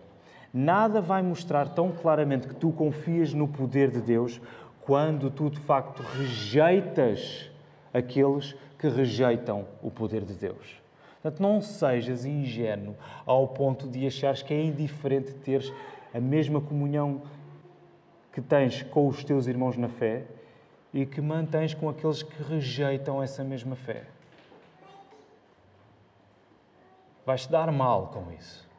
Nada 0.52 1.00
vai 1.00 1.22
mostrar 1.22 1.68
tão 1.68 1.92
claramente 1.92 2.48
que 2.48 2.54
tu 2.54 2.72
confias 2.72 3.32
no 3.32 3.46
poder 3.46 3.90
de 3.90 4.00
Deus 4.00 4.40
quando 4.80 5.30
tu 5.30 5.48
de 5.48 5.60
facto 5.60 6.02
rejeitas 6.02 7.50
aqueles 7.94 8.56
que 8.78 8.88
rejeitam 8.88 9.66
o 9.82 9.90
poder 9.90 10.24
de 10.24 10.34
Deus. 10.34 10.80
Portanto, 11.22 11.40
não 11.40 11.60
sejas 11.60 12.24
ingênuo 12.24 12.96
ao 13.26 13.46
ponto 13.46 13.86
de 13.86 14.06
achares 14.06 14.42
que 14.42 14.54
é 14.54 14.64
indiferente 14.64 15.32
teres 15.34 15.72
a 16.14 16.18
mesma 16.18 16.60
comunhão 16.60 17.22
que 18.32 18.40
tens 18.40 18.82
com 18.82 19.06
os 19.06 19.22
teus 19.22 19.46
irmãos 19.46 19.76
na 19.76 19.88
fé 19.88 20.24
e 20.92 21.04
que 21.04 21.20
mantens 21.20 21.74
com 21.74 21.88
aqueles 21.88 22.22
que 22.22 22.42
rejeitam 22.42 23.22
essa 23.22 23.44
mesma 23.44 23.76
fé. 23.76 24.04
Vais-te 27.24 27.50
dar 27.50 27.70
mal 27.70 28.08
com 28.08 28.32
isso. 28.32 28.69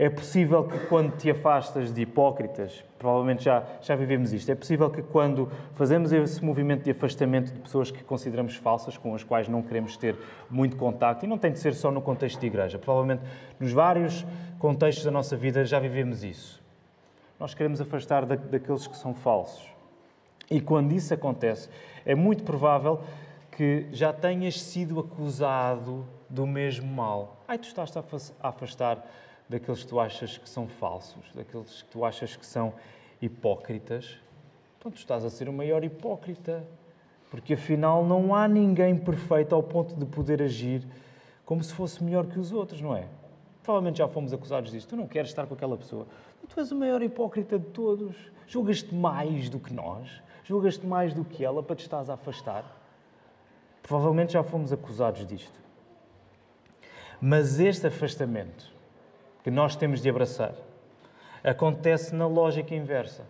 É 0.00 0.08
possível 0.08 0.64
que 0.64 0.78
quando 0.86 1.14
te 1.18 1.30
afastas 1.30 1.92
de 1.92 2.00
hipócritas, 2.00 2.82
provavelmente 2.98 3.44
já, 3.44 3.62
já 3.82 3.94
vivemos 3.94 4.32
isto, 4.32 4.50
é 4.50 4.54
possível 4.54 4.88
que 4.88 5.02
quando 5.02 5.52
fazemos 5.74 6.10
esse 6.10 6.42
movimento 6.42 6.84
de 6.84 6.90
afastamento 6.90 7.52
de 7.52 7.58
pessoas 7.58 7.90
que 7.90 8.02
consideramos 8.02 8.56
falsas, 8.56 8.96
com 8.96 9.14
as 9.14 9.22
quais 9.22 9.46
não 9.46 9.60
queremos 9.60 9.98
ter 9.98 10.16
muito 10.48 10.74
contacto, 10.78 11.26
e 11.26 11.28
não 11.28 11.36
tem 11.36 11.52
de 11.52 11.58
ser 11.58 11.74
só 11.74 11.90
no 11.90 12.00
contexto 12.00 12.40
de 12.40 12.46
igreja, 12.46 12.78
provavelmente 12.78 13.24
nos 13.60 13.72
vários 13.72 14.24
contextos 14.58 15.04
da 15.04 15.10
nossa 15.10 15.36
vida 15.36 15.66
já 15.66 15.78
vivemos 15.78 16.24
isso. 16.24 16.62
Nós 17.38 17.52
queremos 17.52 17.78
afastar 17.78 18.24
da, 18.24 18.36
daqueles 18.36 18.86
que 18.86 18.96
são 18.96 19.12
falsos. 19.12 19.70
E 20.50 20.62
quando 20.62 20.92
isso 20.92 21.12
acontece, 21.12 21.68
é 22.06 22.14
muito 22.14 22.42
provável 22.42 23.02
que 23.52 23.86
já 23.92 24.14
tenhas 24.14 24.62
sido 24.62 24.98
acusado 24.98 26.06
do 26.26 26.46
mesmo 26.46 26.90
mal. 26.90 27.36
Ai, 27.46 27.58
tu 27.58 27.64
estás 27.64 27.94
a 27.94 28.48
afastar 28.48 29.06
daqueles 29.50 29.82
que 29.82 29.88
tu 29.88 29.98
achas 29.98 30.38
que 30.38 30.48
são 30.48 30.68
falsos, 30.68 31.32
daqueles 31.34 31.82
que 31.82 31.90
tu 31.90 32.04
achas 32.04 32.36
que 32.36 32.46
são 32.46 32.72
hipócritas, 33.20 34.16
então 34.78 34.90
tu 34.92 34.96
estás 34.96 35.24
a 35.24 35.30
ser 35.30 35.48
o 35.48 35.52
maior 35.52 35.82
hipócrita. 35.82 36.64
Porque 37.30 37.54
afinal 37.54 38.04
não 38.04 38.34
há 38.34 38.48
ninguém 38.48 38.96
perfeito 38.96 39.54
ao 39.54 39.62
ponto 39.62 39.94
de 39.94 40.06
poder 40.06 40.40
agir 40.40 40.82
como 41.44 41.62
se 41.62 41.72
fosse 41.72 42.02
melhor 42.02 42.26
que 42.26 42.38
os 42.38 42.52
outros, 42.52 42.80
não 42.80 42.96
é? 42.96 43.06
Provavelmente 43.62 43.98
já 43.98 44.08
fomos 44.08 44.32
acusados 44.32 44.70
disso. 44.70 44.88
Tu 44.88 44.96
não 44.96 45.06
queres 45.06 45.30
estar 45.30 45.46
com 45.46 45.54
aquela 45.54 45.76
pessoa. 45.76 46.06
Tu 46.48 46.58
és 46.58 46.72
o 46.72 46.76
maior 46.76 47.02
hipócrita 47.02 47.58
de 47.58 47.66
todos. 47.66 48.16
Julgas-te 48.46 48.94
mais 48.94 49.48
do 49.48 49.60
que 49.60 49.72
nós. 49.72 50.22
Julgas-te 50.44 50.86
mais 50.86 51.12
do 51.12 51.24
que 51.24 51.44
ela 51.44 51.62
para 51.62 51.76
te 51.76 51.80
estás 51.80 52.08
a 52.08 52.14
afastar. 52.14 52.64
Provavelmente 53.82 54.32
já 54.32 54.42
fomos 54.42 54.72
acusados 54.72 55.26
disto. 55.26 55.60
Mas 57.20 57.60
este 57.60 57.86
afastamento 57.86 58.79
que 59.42 59.50
nós 59.50 59.76
temos 59.76 60.00
de 60.00 60.08
abraçar 60.08 60.54
acontece 61.42 62.14
na 62.14 62.26
lógica 62.26 62.74
inversa. 62.74 63.24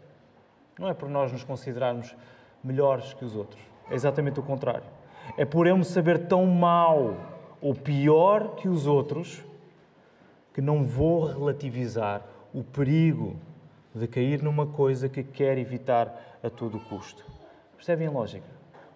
Não 0.79 0.89
é 0.89 0.95
por 0.95 1.09
nós 1.09 1.33
nos 1.33 1.45
considerarmos 1.45 2.15
melhores 2.63 3.15
que 3.15 3.25
os 3.25 3.37
outros. 3.37 3.63
É 3.91 3.95
exatamente 3.95 4.41
o 4.41 4.43
contrário. 4.43 4.85
É 5.37 5.45
por 5.45 5.67
eu 5.67 5.77
me 5.77 5.85
saber 5.85 6.27
tão 6.27 6.47
mau 6.47 7.17
ou 7.61 7.75
pior 7.75 8.57
que 8.57 8.69
os 8.69 8.87
outros 8.87 9.45
que 10.53 10.61
não 10.61 10.83
vou 10.83 11.25
relativizar 11.25 12.23
o 12.53 12.65
perigo 12.65 13.37
de 13.95 14.07
cair 14.09 14.43
numa 14.43 14.67
coisa 14.67 15.09
que 15.09 15.23
quer 15.23 15.59
evitar 15.59 16.39
a 16.43 16.51
todo 16.51 16.81
custo. 16.81 17.25
Percebem 17.77 18.09
a 18.09 18.11
lógica? 18.11 18.47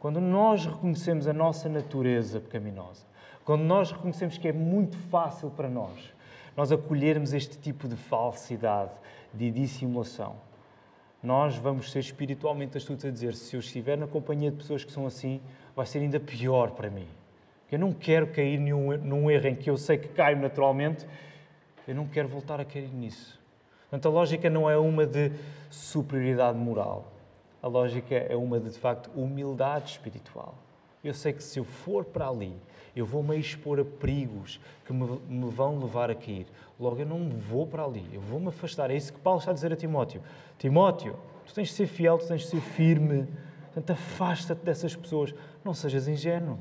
Quando 0.01 0.21
nós 0.21 0.67
reconhecemos 0.67 1.27
a 1.27 1.33
nossa 1.33 1.69
natureza 1.69 2.41
pecaminosa, 2.41 3.07
quando 3.45 3.63
nós 3.63 3.93
reconhecemos 3.93 4.37
que 4.37 4.49
é 4.49 4.53
muito 4.53 4.97
fácil 4.97 5.51
para 5.51 5.69
nós 5.69 6.14
nós 6.57 6.71
acolhermos 6.73 7.33
este 7.33 7.59
tipo 7.59 7.89
de 7.89 7.97
falsidade, 7.97 8.93
de 9.33 9.51
dissimulação, 9.51 10.37
nós 11.23 11.57
vamos 11.57 11.91
ser 11.91 12.01
espiritualmente 12.01 12.77
astutos 12.77 13.05
a 13.05 13.11
dizer: 13.11 13.35
se 13.35 13.57
eu 13.57 13.61
estiver 13.61 13.97
na 13.97 14.07
companhia 14.07 14.51
de 14.51 14.59
pessoas 14.59 14.85
que 14.85 14.93
são 14.93 15.07
assim, 15.07 15.41
vai 15.75 15.87
ser 15.87 16.01
ainda 16.01 16.21
pior 16.21 16.73
para 16.73 16.91
mim. 16.91 17.09
Eu 17.73 17.79
não 17.79 17.93
quero 17.93 18.27
cair 18.27 18.59
num, 18.59 18.97
num 18.99 19.31
erro 19.31 19.49
em 19.49 19.55
que 19.55 19.69
eu 19.69 19.77
sei 19.77 19.97
que 19.97 20.09
caio 20.09 20.37
naturalmente, 20.37 21.07
eu 21.89 21.95
não 21.95 22.07
quero 22.07 22.29
voltar 22.29 22.61
a 22.61 22.65
cair 22.65 22.93
nisso. 22.93 23.41
Portanto, 23.91 24.07
a 24.07 24.11
lógica 24.11 24.51
não 24.51 24.69
é 24.69 24.77
uma 24.77 25.07
de 25.07 25.33
superioridade 25.71 26.59
moral. 26.59 27.13
A 27.63 27.69
lógica 27.69 28.15
é 28.15 28.37
uma 28.37 28.61
de, 28.61 28.71
de 28.71 28.79
facto, 28.79 29.11
humildade 29.17 29.93
espiritual. 29.93 30.55
Eu 31.05 31.13
sei 31.13 31.35
que 31.35 31.43
se 31.43 31.59
eu 31.59 31.65
for 31.65 32.05
para 32.05 32.29
ali, 32.29 32.57
eu 32.97 33.05
vou-me 33.05 33.37
expor 33.39 33.79
a 33.79 33.85
perigos 33.85 34.59
que 34.87 34.93
me, 34.93 35.21
me, 35.29 35.51
vão 35.51 35.79
levar 35.79 36.11
a 36.11 36.15
cair. 36.15 36.47
Logo, 36.81 36.99
eu 36.99 37.07
não 37.07 37.29
vou 37.29 37.67
para 37.67 37.85
ali, 37.85 38.09
eu 38.13 38.21
vou-me 38.21 38.49
afastar. 38.49 38.91
É 38.91 38.97
isso 38.97 39.13
que 39.13 39.21
Paulo 39.21 39.39
está 39.39 39.51
a 39.51 39.55
dizer 39.55 39.73
a 39.73 39.77
Timóteo. 39.77 40.23
Timóteo, 40.59 41.17
tu 41.47 41.53
tens 41.53 41.69
de 41.69 41.75
ser 41.75 41.87
fiel, 41.87 42.17
tu 42.17 42.27
tens 42.27 42.43
de 42.43 42.49
ser 42.49 42.61
firme. 42.61 43.29
Portanto, 43.65 43.91
afasta-te 43.91 44.65
dessas 44.65 44.97
pessoas. 44.97 45.35
Não 45.63 45.75
sejas 45.75 46.09
ingênuo. 46.09 46.59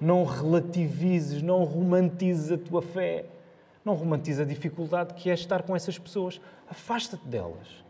Não 0.00 0.24
relativizes, 0.24 1.42
não 1.42 1.62
romantizes 1.64 2.50
a 2.50 2.58
tua 2.58 2.82
fé. 2.82 3.26
Não 3.84 3.94
romantizes 3.94 4.40
a 4.40 4.44
dificuldade 4.44 5.14
que 5.14 5.30
é 5.30 5.34
estar 5.34 5.62
com 5.62 5.76
essas 5.76 5.98
pessoas. 5.98 6.40
Afasta-te 6.68 7.26
delas. 7.28 7.84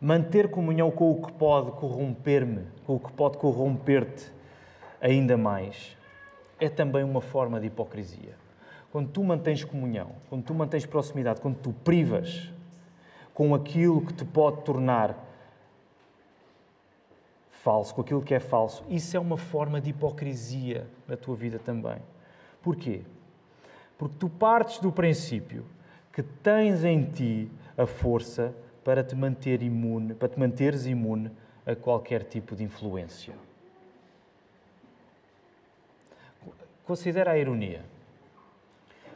Manter 0.00 0.48
comunhão 0.48 0.90
com 0.90 1.10
o 1.10 1.20
que 1.20 1.30
pode 1.32 1.72
corromper-me, 1.72 2.66
com 2.86 2.96
o 2.96 3.00
que 3.00 3.12
pode 3.12 3.36
corromper-te, 3.36 4.32
ainda 5.00 5.36
mais, 5.36 5.96
é 6.58 6.68
também 6.68 7.04
uma 7.04 7.20
forma 7.20 7.60
de 7.60 7.66
hipocrisia. 7.66 8.34
Quando 8.90 9.10
tu 9.10 9.22
mantens 9.22 9.62
comunhão, 9.62 10.12
quando 10.28 10.42
tu 10.42 10.54
mantens 10.54 10.86
proximidade, 10.86 11.40
quando 11.40 11.56
tu 11.56 11.72
privas 11.72 12.50
com 13.34 13.54
aquilo 13.54 14.04
que 14.04 14.12
te 14.12 14.24
pode 14.24 14.62
tornar 14.62 15.16
falso, 17.50 17.94
com 17.94 18.00
aquilo 18.00 18.22
que 18.22 18.34
é 18.34 18.40
falso, 18.40 18.82
isso 18.88 19.16
é 19.16 19.20
uma 19.20 19.36
forma 19.36 19.80
de 19.80 19.90
hipocrisia 19.90 20.88
na 21.06 21.16
tua 21.16 21.36
vida 21.36 21.58
também. 21.58 21.98
Porquê? 22.62 23.02
Porque 23.98 24.16
tu 24.18 24.28
partes 24.28 24.78
do 24.78 24.90
princípio 24.90 25.64
que 26.12 26.22
tens 26.22 26.84
em 26.84 27.04
ti 27.04 27.50
a 27.76 27.86
força 27.86 28.54
para 28.84 29.04
te 29.04 29.14
manter 29.14 29.62
imune, 29.62 30.14
para 30.14 30.28
te 30.28 30.38
manteres 30.38 30.86
imune 30.86 31.30
a 31.66 31.74
qualquer 31.74 32.24
tipo 32.24 32.56
de 32.56 32.64
influência. 32.64 33.34
Considera 36.84 37.32
a 37.32 37.38
ironia. 37.38 37.84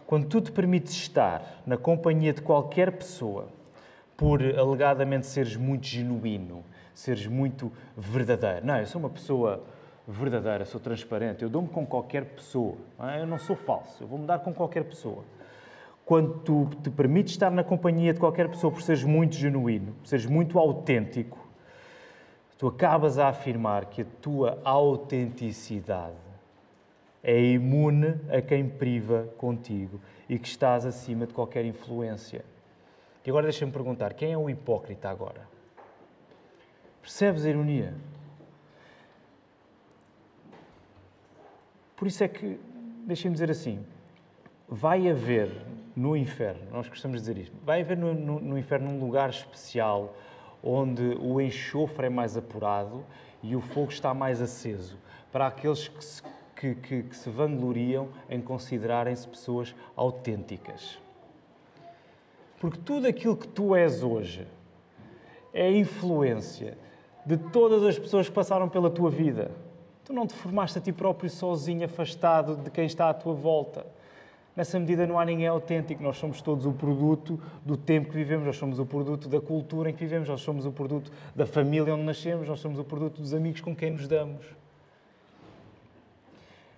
Quando 0.06 0.28
tu 0.28 0.40
te 0.40 0.52
permites 0.52 0.92
estar 0.92 1.62
na 1.66 1.76
companhia 1.76 2.32
de 2.32 2.42
qualquer 2.42 2.92
pessoa 2.92 3.48
por 4.16 4.42
alegadamente 4.42 5.26
seres 5.26 5.56
muito 5.56 5.86
genuíno, 5.86 6.62
seres 6.94 7.26
muito 7.26 7.72
verdadeiro. 7.96 8.64
Não, 8.64 8.78
eu 8.78 8.86
sou 8.86 9.00
uma 9.00 9.10
pessoa 9.10 9.64
verdadeira, 10.06 10.64
sou 10.64 10.80
transparente, 10.80 11.42
eu 11.42 11.48
dou-me 11.48 11.68
com 11.68 11.86
qualquer 11.86 12.24
pessoa. 12.24 12.76
É? 13.00 13.22
Eu 13.22 13.26
não 13.26 13.38
sou 13.38 13.56
falso, 13.56 14.04
eu 14.04 14.06
vou 14.06 14.18
me 14.18 14.26
dar 14.26 14.38
com 14.38 14.52
qualquer 14.52 14.84
pessoa. 14.84 15.24
Quando 16.04 16.38
tu 16.40 16.68
te 16.82 16.90
permites 16.90 17.32
estar 17.32 17.50
na 17.50 17.64
companhia 17.64 18.12
de 18.12 18.20
qualquer 18.20 18.48
pessoa 18.48 18.70
por 18.70 18.82
seres 18.82 19.02
muito 19.02 19.36
genuíno, 19.36 19.92
por 19.94 20.06
seres 20.06 20.26
muito 20.26 20.58
autêntico, 20.58 21.38
tu 22.58 22.68
acabas 22.68 23.18
a 23.18 23.28
afirmar 23.28 23.86
que 23.86 24.02
a 24.02 24.06
tua 24.20 24.60
autenticidade 24.64 26.14
é 27.22 27.40
imune 27.40 28.20
a 28.30 28.42
quem 28.42 28.68
priva 28.68 29.28
contigo 29.38 29.98
e 30.28 30.38
que 30.38 30.46
estás 30.46 30.84
acima 30.84 31.26
de 31.26 31.32
qualquer 31.32 31.64
influência. 31.64 32.44
E 33.24 33.30
agora 33.30 33.44
deixa-me 33.44 33.72
perguntar: 33.72 34.12
quem 34.12 34.32
é 34.32 34.36
o 34.36 34.50
hipócrita 34.50 35.08
agora? 35.08 35.48
Percebes 37.00 37.46
a 37.46 37.48
ironia? 37.48 37.94
Por 41.96 42.06
isso 42.08 42.22
é 42.22 42.28
que, 42.28 42.60
deixem-me 43.06 43.34
dizer 43.34 43.50
assim, 43.50 43.84
vai 44.68 45.08
haver 45.08 45.50
no 45.96 46.16
inferno, 46.16 46.62
nós 46.72 46.88
gostamos 46.88 47.22
de 47.22 47.28
dizer 47.28 47.42
isto, 47.42 47.56
vai 47.64 47.80
haver 47.80 47.96
no, 47.96 48.12
no, 48.14 48.40
no 48.40 48.58
inferno 48.58 48.90
um 48.90 48.98
lugar 48.98 49.30
especial 49.30 50.14
onde 50.62 51.16
o 51.20 51.40
enxofre 51.40 52.06
é 52.06 52.10
mais 52.10 52.36
apurado 52.36 53.04
e 53.42 53.54
o 53.54 53.60
fogo 53.60 53.90
está 53.90 54.14
mais 54.14 54.40
aceso, 54.40 54.96
para 55.30 55.46
aqueles 55.46 55.88
que 55.88 56.04
se, 56.04 56.22
que, 56.56 56.74
que, 56.74 57.02
que 57.02 57.16
se 57.16 57.28
vangloriam 57.28 58.08
em 58.30 58.40
considerarem-se 58.40 59.28
pessoas 59.28 59.74
autênticas. 59.94 60.98
Porque 62.58 62.78
tudo 62.78 63.06
aquilo 63.06 63.36
que 63.36 63.46
tu 63.46 63.76
és 63.76 64.02
hoje 64.02 64.46
é 65.52 65.70
influência 65.70 66.78
de 67.26 67.36
todas 67.36 67.82
as 67.84 67.98
pessoas 67.98 68.28
que 68.28 68.34
passaram 68.34 68.68
pela 68.68 68.88
tua 68.90 69.10
vida. 69.10 69.50
Tu 70.04 70.12
não 70.12 70.26
te 70.26 70.34
formaste 70.34 70.78
a 70.78 70.80
ti 70.80 70.92
próprio 70.92 71.28
sozinho, 71.28 71.84
afastado 71.84 72.56
de 72.56 72.70
quem 72.70 72.86
está 72.86 73.10
à 73.10 73.14
tua 73.14 73.34
volta. 73.34 73.86
Nessa 74.56 74.78
medida 74.78 75.04
não 75.06 75.18
há 75.18 75.24
ninguém 75.24 75.48
autêntico, 75.48 76.00
nós 76.02 76.16
somos 76.16 76.40
todos 76.40 76.64
o 76.64 76.72
produto 76.72 77.40
do 77.64 77.76
tempo 77.76 78.10
que 78.10 78.16
vivemos, 78.16 78.46
nós 78.46 78.56
somos 78.56 78.78
o 78.78 78.86
produto 78.86 79.28
da 79.28 79.40
cultura 79.40 79.90
em 79.90 79.92
que 79.92 80.04
vivemos, 80.04 80.28
nós 80.28 80.42
somos 80.42 80.64
o 80.64 80.70
produto 80.70 81.10
da 81.34 81.44
família 81.44 81.92
onde 81.92 82.04
nascemos, 82.04 82.48
nós 82.48 82.60
somos 82.60 82.78
o 82.78 82.84
produto 82.84 83.20
dos 83.20 83.34
amigos 83.34 83.60
com 83.60 83.74
quem 83.74 83.90
nos 83.90 84.06
damos. 84.06 84.46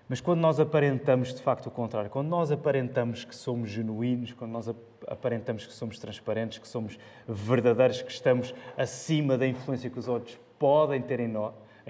Mas 0.09 0.21
quando 0.21 0.41
nós 0.41 0.59
aparentamos 0.59 1.35
de 1.35 1.43
facto 1.43 1.67
o 1.67 1.71
contrário, 1.71 2.09
quando 2.09 2.29
nós 2.29 2.51
aparentamos 2.51 3.25
que 3.25 3.35
somos 3.35 3.69
genuínos, 3.71 4.33
quando 4.33 4.53
nós 4.53 4.69
aparentamos 5.07 5.67
que 5.67 5.73
somos 5.73 5.99
transparentes, 5.99 6.59
que 6.59 6.69
somos 6.69 6.99
verdadeiros, 7.29 8.01
que 8.01 8.13
estamos 8.13 8.55
acima 8.77 9.37
da 9.37 9.47
influência 9.47 9.91
que 9.91 9.99
os 9.99 10.09
outros 10.09 10.39
podem 10.59 11.03
ter 11.03 11.21
em 11.21 11.29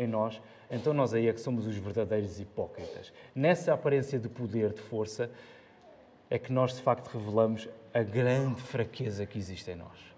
nós, 0.06 0.40
então 0.70 0.92
nós 0.94 1.14
aí 1.14 1.28
é 1.28 1.32
que 1.32 1.40
somos 1.40 1.66
os 1.66 1.76
verdadeiros 1.76 2.40
hipócritas. 2.40 3.12
Nessa 3.34 3.74
aparência 3.74 4.18
de 4.18 4.28
poder, 4.28 4.72
de 4.72 4.80
força, 4.80 5.30
é 6.30 6.38
que 6.38 6.52
nós 6.52 6.74
de 6.74 6.82
facto 6.82 7.08
revelamos 7.08 7.68
a 7.94 8.02
grande 8.02 8.60
fraqueza 8.60 9.24
que 9.24 9.38
existe 9.38 9.70
em 9.70 9.76
nós. 9.76 10.16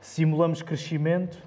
Simulamos 0.00 0.62
crescimento, 0.62 1.42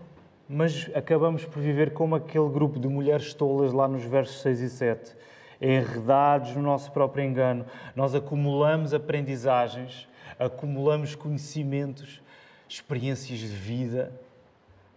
mas 0.48 0.90
acabamos 0.94 1.46
por 1.46 1.62
viver 1.62 1.94
como 1.94 2.16
aquele 2.16 2.50
grupo 2.50 2.80
de 2.80 2.88
mulheres 2.88 3.34
tolas 3.34 3.72
lá 3.72 3.88
nos 3.88 4.04
versos 4.04 4.42
6 4.42 4.62
e 4.62 4.70
7, 4.70 5.16
enredados 5.62 6.56
no 6.56 6.62
nosso 6.62 6.92
próprio 6.92 7.24
engano. 7.24 7.66
Nós 7.96 8.14
acumulamos 8.16 8.94
aprendizagens, 8.94 10.08
acumulamos 10.38 11.16
conhecimentos, 11.16 12.22
experiências 12.68 13.40
de 13.40 13.48
vida, 13.48 14.12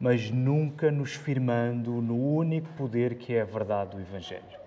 mas 0.00 0.30
nunca 0.30 0.90
nos 0.90 1.14
firmando 1.14 2.02
no 2.02 2.16
único 2.16 2.68
poder 2.72 3.14
que 3.14 3.34
é 3.34 3.42
a 3.42 3.44
verdade 3.44 3.96
do 3.96 4.00
Evangelho. 4.00 4.61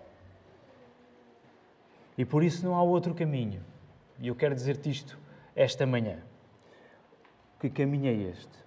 E 2.18 2.24
por 2.26 2.44
isso 2.44 2.66
não 2.66 2.76
há 2.76 2.82
outro 2.82 3.14
caminho. 3.14 3.62
E 4.20 4.28
eu 4.28 4.36
quero 4.36 4.56
dizer-te 4.56 4.90
isto 4.90 5.18
esta 5.56 5.86
manhã. 5.86 6.20
Que 7.60 7.70
caminho 7.70 8.08
é 8.08 8.14
este? 8.30 8.66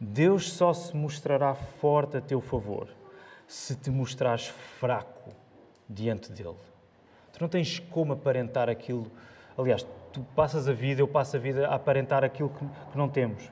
Deus 0.00 0.52
só 0.52 0.72
se 0.72 0.96
mostrará 0.96 1.54
forte 1.54 2.16
a 2.16 2.20
teu 2.20 2.40
favor 2.40 2.88
se 3.48 3.74
te 3.74 3.90
mostrares 3.90 4.46
fraco 4.46 5.32
diante 5.88 6.30
dele. 6.30 6.56
Tu 7.32 7.40
não 7.40 7.48
tens 7.48 7.78
como 7.78 8.12
aparentar 8.12 8.68
aquilo. 8.68 9.10
Aliás, 9.56 9.86
tu 10.12 10.22
passas 10.36 10.68
a 10.68 10.72
vida, 10.72 11.00
eu 11.00 11.08
passo 11.08 11.36
a 11.36 11.38
vida 11.40 11.66
a 11.66 11.74
aparentar 11.74 12.22
aquilo 12.22 12.50
que, 12.50 12.98
não 12.98 13.08
temos. 13.08 13.50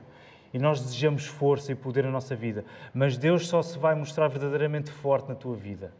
E 0.53 0.59
nós 0.59 0.79
desejamos 0.79 1.25
força 1.25 1.71
e 1.71 1.75
poder 1.75 2.03
na 2.03 2.11
nossa 2.11 2.35
vida. 2.35 2.63
Mas 2.93 3.17
Deus 3.17 3.47
só 3.47 3.61
se 3.61 3.77
vai 3.77 3.95
mostrar 3.95 4.27
verdadeiramente 4.27 4.91
forte 4.91 5.27
na 5.27 5.35
tua 5.35 5.55
vida. 5.55 5.91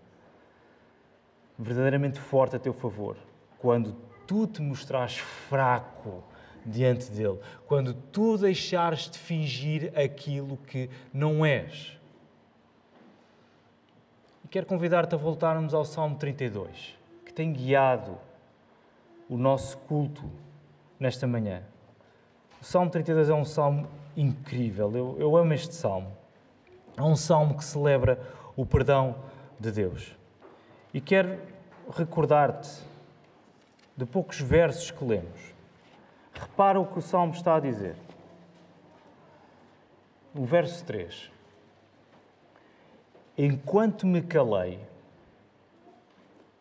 Verdadeiramente 1.58 2.19
forte 2.19 2.56
a 2.56 2.60
teu 2.60 2.73
favor. 2.73 3.17
Quando 3.59 3.95
tu 4.25 4.45
te 4.45 4.61
mostrares 4.61 5.17
fraco 5.17 6.23
diante 6.65 7.09
dele, 7.11 7.39
quando 7.65 7.93
tu 7.93 8.37
deixares 8.37 9.09
de 9.09 9.17
fingir 9.17 9.91
aquilo 9.97 10.57
que 10.57 10.89
não 11.13 11.45
és. 11.45 11.97
E 14.43 14.47
quero 14.47 14.65
convidar-te 14.65 15.15
a 15.15 15.17
voltarmos 15.17 15.73
ao 15.73 15.85
Salmo 15.85 16.17
32, 16.17 16.97
que 17.25 17.33
tem 17.33 17.53
guiado 17.53 18.17
o 19.29 19.37
nosso 19.37 19.77
culto 19.79 20.23
nesta 20.99 21.25
manhã. 21.25 21.63
O 22.61 22.65
Salmo 22.65 22.89
32 22.89 23.29
é 23.29 23.33
um 23.33 23.45
salmo 23.45 23.87
incrível, 24.15 24.91
eu, 24.95 25.15
eu 25.19 25.37
amo 25.37 25.53
este 25.53 25.75
salmo. 25.75 26.11
É 26.97 27.01
um 27.03 27.15
salmo 27.15 27.55
que 27.55 27.63
celebra 27.63 28.19
o 28.55 28.65
perdão 28.65 29.15
de 29.59 29.71
Deus. 29.71 30.15
E 30.93 30.99
quero 30.99 31.39
recordar-te 31.95 32.81
de 33.97 34.05
poucos 34.05 34.39
versos 34.39 34.91
que 34.91 35.03
lemos. 35.03 35.53
Repara 36.31 36.79
o 36.79 36.86
que 36.86 36.99
o 36.99 37.01
Salmo 37.01 37.33
está 37.33 37.55
a 37.55 37.60
dizer. 37.60 37.95
O 40.36 40.45
verso 40.45 40.86
3. 40.86 41.31
Enquanto 43.36 44.05
me 44.05 44.21
calei, 44.21 44.79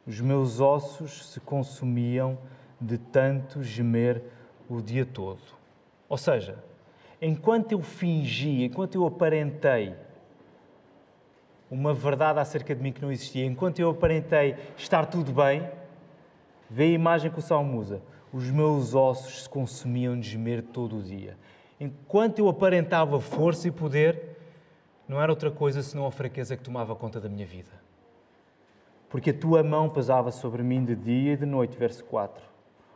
os 0.07 0.19
meus 0.21 0.61
ossos 0.61 1.27
se 1.31 1.41
consumiam 1.41 2.39
de 2.81 2.97
tanto 2.97 3.63
gemer 3.63 4.23
o 4.69 4.81
dia 4.81 5.05
todo. 5.05 5.41
Ou 6.09 6.17
seja, 6.17 6.59
enquanto 7.21 7.73
eu 7.73 7.83
fingi, 7.83 8.65
enquanto 8.65 8.95
eu 8.95 9.07
aparentei 9.07 9.95
uma 11.71 11.93
verdade 11.93 12.39
acerca 12.39 12.75
de 12.75 12.83
mim 12.83 12.93
que 12.93 13.03
não 13.03 13.11
existia, 13.11 13.45
enquanto 13.45 13.79
eu 13.81 13.91
aparentei 13.91 14.57
estar 14.77 15.07
tudo 15.07 15.33
bem, 15.33 15.69
vê 16.69 16.85
a 16.85 16.89
imagem 16.89 17.31
que 17.31 17.39
o 17.39 17.43
Salmo 17.43 17.79
usa 17.79 18.03
os 18.33 18.51
meus 18.51 18.95
ossos 18.95 19.45
se 19.45 19.49
consumiam 19.49 20.19
de 20.19 20.29
gemer 20.29 20.63
todo 20.63 20.99
o 20.99 21.03
dia. 21.03 21.39
Enquanto 21.81 22.39
eu 22.39 22.49
aparentava 22.49 23.19
força 23.19 23.69
e 23.69 23.71
poder, 23.71 24.37
não 25.09 25.21
era 25.21 25.33
outra 25.33 25.51
coisa 25.51 25.83
senão 25.83 26.07
a 26.07 26.11
fraqueza 26.11 26.57
que 26.57 26.63
tomava 26.63 26.95
conta 26.95 27.19
da 27.19 27.29
minha 27.29 27.47
vida. 27.47 27.71
Porque 29.09 29.31
a 29.31 29.35
tua 29.35 29.63
mão 29.63 29.89
pesava 29.89 30.31
sobre 30.31 30.63
mim 30.63 30.85
de 30.85 30.95
dia 30.95 31.33
e 31.33 31.37
de 31.37 31.47
noite, 31.47 31.79
verso 31.79 32.05
4. 32.05 32.43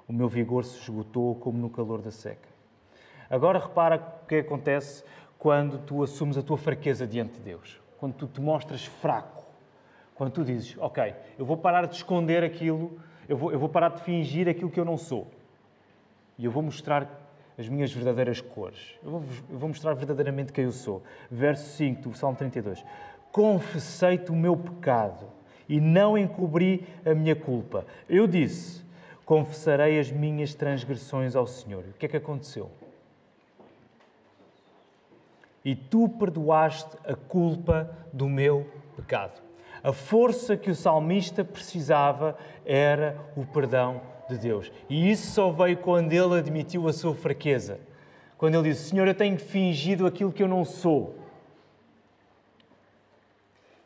O 0.07 0.13
meu 0.13 0.29
vigor 0.29 0.65
se 0.65 0.79
esgotou 0.79 1.35
como 1.37 1.57
no 1.57 1.71
calor 1.71 2.03
da 2.03 2.11
seca. 2.11 2.49
Agora 3.31 3.61
repara 3.61 3.97
o 4.23 4.27
que 4.27 4.37
acontece 4.37 5.05
quando 5.39 5.79
tu 5.79 6.03
assumes 6.03 6.37
a 6.37 6.43
tua 6.43 6.59
fraqueza 6.59 7.07
diante 7.07 7.35
de 7.35 7.41
Deus. 7.41 7.81
Quando 7.97 8.15
tu 8.15 8.27
te 8.27 8.41
mostras 8.41 8.85
fraco. 8.85 9.45
Quando 10.17 10.33
tu 10.33 10.45
dizes, 10.45 10.77
ok, 10.79 11.15
eu 11.39 11.47
vou 11.47 11.57
parar 11.57 11.87
de 11.87 11.95
esconder 11.95 12.43
aquilo 12.45 13.01
eu 13.31 13.37
vou, 13.37 13.53
eu 13.53 13.61
vou 13.61 13.69
parar 13.69 13.91
de 13.91 14.03
fingir 14.03 14.49
aquilo 14.49 14.69
que 14.69 14.81
eu 14.81 14.85
não 14.85 14.97
sou. 14.97 15.29
E 16.37 16.45
eu 16.45 16.51
vou 16.51 16.65
mostrar 16.65 17.09
as 17.57 17.69
minhas 17.69 17.93
verdadeiras 17.93 18.41
cores. 18.41 18.99
Eu 19.05 19.11
vou, 19.13 19.23
eu 19.49 19.57
vou 19.57 19.69
mostrar 19.69 19.95
verdadeiramente 19.95 20.53
quem 20.53 20.65
eu 20.65 20.73
sou. 20.73 21.01
Verso 21.31 21.77
5 21.77 22.09
do 22.09 22.17
Salmo 22.17 22.37
32. 22.37 22.85
Confessei-te 23.31 24.33
o 24.33 24.35
meu 24.35 24.57
pecado 24.57 25.27
e 25.69 25.81
não 25.81 26.19
encobri 26.19 26.85
a 27.07 27.15
minha 27.15 27.37
culpa. 27.37 27.87
Eu 28.09 28.27
disse: 28.27 28.83
Confessarei 29.25 30.01
as 30.01 30.11
minhas 30.11 30.53
transgressões 30.53 31.37
ao 31.37 31.47
Senhor. 31.47 31.85
O 31.85 31.93
que 31.93 32.07
é 32.07 32.09
que 32.09 32.17
aconteceu? 32.17 32.69
E 35.65 35.77
tu 35.77 36.09
perdoaste 36.09 36.97
a 37.05 37.15
culpa 37.15 37.97
do 38.13 38.29
meu 38.29 38.69
pecado. 38.97 39.50
A 39.83 39.93
força 39.93 40.57
que 40.57 40.71
o 40.71 40.75
salmista 40.75 41.45
precisava 41.45 42.37
era 42.65 43.17
o 43.37 43.45
perdão 43.47 44.01
de 44.29 44.39
Deus. 44.39 44.71
E 44.89 45.11
isso 45.11 45.33
só 45.33 45.51
veio 45.51 45.77
quando 45.79 46.13
ele 46.13 46.39
admitiu 46.39 46.87
a 46.89 46.93
sua 46.93 47.15
fraqueza. 47.15 47.81
Quando 48.37 48.55
ele 48.55 48.71
disse: 48.71 48.91
Senhor, 48.91 49.07
eu 49.07 49.15
tenho 49.15 49.39
fingido 49.39 50.07
aquilo 50.07 50.33
que 50.33 50.43
eu 50.43 50.49
não 50.49 50.65
sou. 50.65 51.15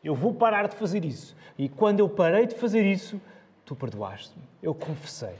Eu 0.02 0.14
vou 0.14 0.34
parar 0.34 0.68
de 0.68 0.76
fazer 0.76 1.04
isso. 1.04 1.34
E 1.56 1.68
quando 1.68 2.00
eu 2.00 2.08
parei 2.08 2.46
de 2.46 2.54
fazer 2.54 2.84
isso, 2.84 3.20
tu 3.64 3.74
perdoaste-me. 3.74 4.44
Eu 4.62 4.74
confessei. 4.74 5.34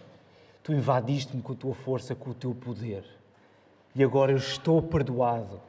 Tu 0.63 0.73
invadiste-me 0.73 1.43
com 1.43 1.53
a 1.53 1.57
tua 1.57 1.75
força, 1.75 2.15
com 2.15 2.31
o 2.31 2.35
teu 2.35 2.55
poder. 2.55 3.05
E 3.95 4.03
agora 4.03 4.33
eu 4.33 4.39
estou 4.39 4.81
perdoado. 4.81 5.61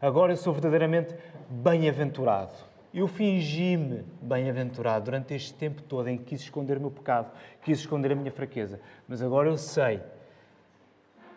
Agora 0.00 0.32
eu 0.32 0.36
sou 0.36 0.52
verdadeiramente 0.52 1.14
bem-aventurado. 1.50 2.54
Eu 2.94 3.08
fingi-me 3.08 4.04
bem-aventurado 4.22 5.06
durante 5.06 5.34
este 5.34 5.52
tempo 5.52 5.82
todo 5.82 6.06
em 6.06 6.16
que 6.16 6.26
quis 6.26 6.42
esconder 6.42 6.76
o 6.76 6.80
meu 6.80 6.92
pecado, 6.92 7.28
quis 7.60 7.80
esconder 7.80 8.12
a 8.12 8.14
minha 8.14 8.30
fraqueza. 8.30 8.80
Mas 9.08 9.20
agora 9.20 9.48
eu 9.48 9.58
sei 9.58 10.00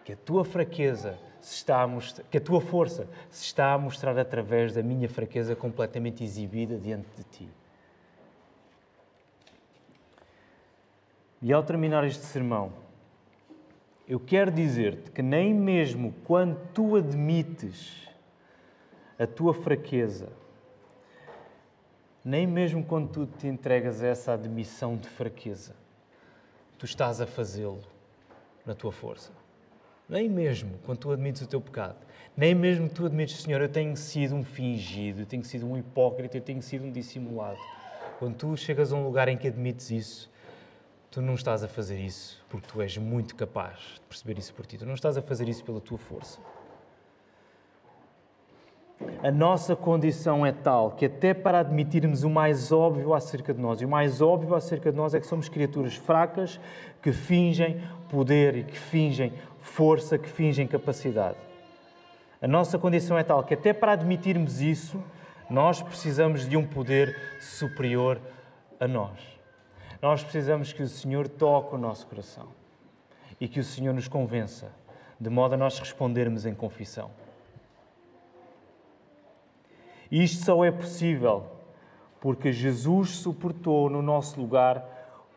que 0.05 0.14
a 0.14 0.16
tua 0.16 0.45
fraqueza 0.45 1.18
se 1.41 1.55
está 1.55 1.82
a 1.82 1.88
mostrar, 1.88 2.24
que 2.30 2.38
a 2.38 2.41
tua 2.41 2.62
força 2.62 3.08
se 3.32 3.43
está 3.43 3.74
a 3.74 3.78
mostrar 3.80 4.20
através 4.20 4.76
da 4.76 4.84
minha 4.84 5.10
fraqueza 5.10 5.55
completamente 5.55 6.24
exibida 6.24 6.78
diante 6.78 7.08
de 7.18 7.24
ti. 7.24 7.49
E 11.41 11.51
ao 11.51 11.64
terminar 11.64 12.03
este 12.03 12.24
sermão, 12.24 12.72
eu 14.08 14.20
quero 14.20 14.51
dizer-te 14.51 15.10
que 15.10 15.24
nem 15.24 15.55
mesmo 15.55 16.14
quando 16.24 16.55
tu 16.72 16.95
admites 16.95 18.08
a 19.18 19.26
tua 19.26 19.55
fraqueza, 19.55 20.30
nem 22.28 22.45
mesmo 22.45 22.84
quando 22.84 23.07
tu 23.07 23.25
te 23.25 23.47
entregas 23.47 24.03
a 24.03 24.07
essa 24.07 24.34
admissão 24.34 24.97
de 24.97 25.07
fraqueza, 25.07 25.73
tu 26.78 26.86
estás 26.86 27.21
a 27.21 27.25
fazê-lo 27.25 27.80
na 28.65 28.75
tua 28.75 28.91
força. 28.91 29.32
Nem 30.09 30.28
mesmo 30.28 30.78
quando 30.86 30.97
tu 30.97 31.11
admites 31.11 31.41
o 31.41 31.47
teu 31.47 31.61
pecado. 31.61 31.95
Nem 32.36 32.53
mesmo 32.53 32.89
tu 32.89 33.05
admites, 33.05 33.41
Senhor, 33.41 33.61
eu 33.61 33.69
tenho 33.69 33.95
sido 33.95 34.36
um 34.36 34.43
fingido, 34.43 35.21
eu 35.21 35.25
tenho 35.25 35.45
sido 35.45 35.65
um 35.65 35.78
hipócrita, 35.78 36.36
eu 36.36 36.41
tenho 36.41 36.61
sido 36.61 36.84
um 36.84 36.91
dissimulado. 36.91 37.59
Quando 38.19 38.36
tu 38.36 38.57
chegas 38.57 38.91
a 38.91 38.97
um 38.97 39.05
lugar 39.05 39.30
em 39.30 39.38
que 39.38 39.47
admites 39.47 39.89
isso, 39.89 40.30
tu 41.09 41.21
não 41.21 41.36
estás 41.36 41.63
a 41.63 41.67
fazer 41.69 41.97
isso 41.97 42.45
porque 42.49 42.67
tu 42.67 42.82
és 42.82 42.97
muito 42.97 43.38
capaz 43.38 43.80
de 43.80 44.01
perceber 44.01 44.38
isso 44.38 44.53
por 44.53 44.65
ti. 44.65 44.78
Tu 44.78 44.86
não 44.86 44.95
estás 44.95 45.15
a 45.15 45.21
fazer 45.21 45.47
isso 45.47 45.63
pela 45.63 45.80
tua 45.80 45.97
força. 45.97 46.41
A 49.22 49.32
nossa 49.32 49.76
condição 49.76 50.45
é 50.45 50.52
tal 50.52 50.91
que, 50.91 51.06
até 51.06 51.34
para 51.34 51.60
admitirmos 51.60 52.24
o 52.24 52.30
mais 52.30 52.72
óbvio 52.72 53.14
acerca 53.14 53.54
de 53.54 53.60
nós, 53.60 53.82
e 53.82 53.86
o 53.86 53.89
mais 53.89 54.22
óbvio 54.22 54.56
acerca 54.56 54.91
de 54.91 54.98
nós 54.98 55.14
é 55.14 55.20
que 55.20 55.28
somos 55.28 55.50
criaturas 55.50 55.95
fracas 55.95 56.60
que 57.02 57.12
fingem 57.12 57.82
poder 58.10 58.56
e 58.56 58.64
que 58.64 58.78
fingem 58.78 59.34
força, 59.60 60.18
que 60.18 60.30
fingem 60.30 60.68
capacidade. 60.68 61.38
A 62.41 62.48
nossa 62.48 62.78
condição 62.78 63.18
é 63.18 63.24
tal 63.24 63.43
que, 63.43 63.54
até 63.54 63.74
para 63.74 63.93
admitirmos 63.93 64.62
isso, 64.62 65.04
nós 65.50 65.82
precisamos 65.82 66.48
de 66.48 66.58
um 66.58 66.66
poder 66.66 67.16
superior 67.39 68.20
a 68.80 68.88
nós. 68.88 69.20
Nós 70.02 70.24
precisamos 70.24 70.74
que 70.74 70.84
o 70.84 70.88
Senhor 70.88 71.28
toque 71.28 71.76
o 71.76 71.78
nosso 71.78 72.06
coração 72.08 72.48
e 73.39 73.48
que 73.48 73.60
o 73.60 73.64
Senhor 73.64 73.93
nos 73.93 74.08
convença, 74.08 74.72
de 75.20 75.30
modo 75.30 75.54
a 75.54 75.58
nós 75.58 75.80
respondermos 75.80 76.45
em 76.45 76.54
confissão. 76.54 77.10
Isto 80.12 80.45
só 80.45 80.64
é 80.64 80.72
possível 80.72 81.45
porque 82.20 82.51
Jesus 82.51 83.12
suportou 83.12 83.89
no 83.89 84.01
nosso 84.01 84.39
lugar 84.39 84.84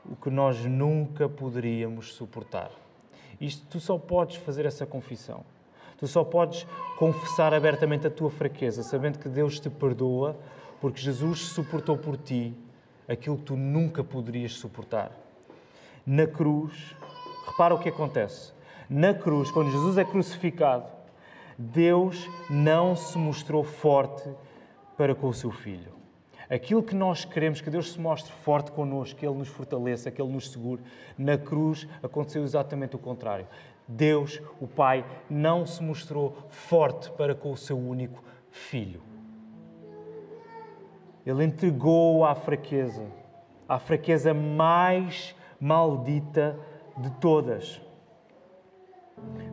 o 0.05 0.17
que 0.17 0.31
nós 0.31 0.65
nunca 0.65 1.29
poderíamos 1.29 2.15
suportar. 2.15 2.71
Isto 3.41 3.67
tu 3.69 3.81
só 3.81 3.99
podes 3.99 4.37
fazer 4.37 4.67
essa 4.67 4.87
confissão. 4.87 5.45
Tu 5.99 6.07
só 6.07 6.25
podes 6.25 6.67
confessar 6.99 7.53
abertamente 7.53 8.07
a 8.07 8.11
tua 8.11 8.31
fraqueza, 8.31 8.83
sabendo 8.83 9.19
que 9.19 9.29
Deus 9.29 9.61
te 9.61 9.69
perdoa, 9.69 10.37
porque 10.81 11.01
Jesus 11.01 11.41
suportou 11.49 11.97
por 11.99 12.17
ti 12.17 12.55
aquilo 13.07 13.37
que 13.37 13.45
tu 13.45 13.57
nunca 13.57 14.03
poderias 14.03 14.53
suportar. 14.53 15.13
Na 16.07 16.27
cruz, 16.27 16.95
repara 17.47 17.75
o 17.75 17.79
que 17.79 17.91
acontece. 17.91 18.53
Na 18.89 19.13
cruz, 19.13 19.51
quando 19.51 19.71
Jesus 19.71 19.99
é 19.99 20.05
crucificado, 20.05 20.87
Deus 21.59 22.27
não 22.49 22.97
se 22.97 23.19
mostrou 23.19 23.63
forte 23.63 24.29
para 25.01 25.15
com 25.15 25.29
o 25.29 25.33
seu 25.33 25.51
filho. 25.51 25.95
Aquilo 26.51 26.83
que 26.83 26.95
nós 26.95 27.25
queremos 27.25 27.63
que 27.63 27.71
Deus 27.71 27.93
se 27.93 27.99
mostre 27.99 28.31
forte 28.31 28.71
connosco, 28.71 29.19
que 29.19 29.27
Ele 29.27 29.39
nos 29.39 29.49
fortaleça, 29.49 30.11
que 30.11 30.21
Ele 30.21 30.31
nos 30.31 30.51
segure, 30.51 30.83
na 31.17 31.39
cruz 31.39 31.89
aconteceu 32.03 32.43
exatamente 32.43 32.97
o 32.97 32.99
contrário. 32.99 33.47
Deus, 33.89 34.43
o 34.61 34.67
Pai, 34.67 35.07
não 35.31 35.65
se 35.65 35.83
mostrou 35.83 36.37
forte 36.51 37.11
para 37.13 37.35
com 37.35 37.51
o 37.51 37.57
seu 37.57 37.79
único 37.79 38.23
filho. 38.51 39.01
Ele 41.25 41.45
entregou 41.45 42.23
à 42.27 42.35
fraqueza, 42.35 43.07
à 43.67 43.79
fraqueza 43.79 44.35
mais 44.35 45.35
maldita 45.59 46.59
de 46.99 47.11
todas. 47.13 47.81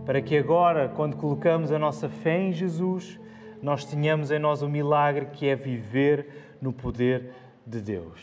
Para 0.05 0.21
que 0.21 0.37
agora, 0.37 0.89
quando 0.89 1.15
colocamos 1.15 1.71
a 1.71 1.79
nossa 1.79 2.09
fé 2.09 2.37
em 2.37 2.51
Jesus, 2.51 3.17
nós 3.61 3.85
tenhamos 3.85 4.31
em 4.31 4.39
nós 4.39 4.61
o 4.61 4.69
milagre 4.69 5.27
que 5.27 5.47
é 5.47 5.55
viver 5.55 6.55
no 6.61 6.71
poder 6.71 7.31
de 7.65 7.81
Deus. 7.81 8.21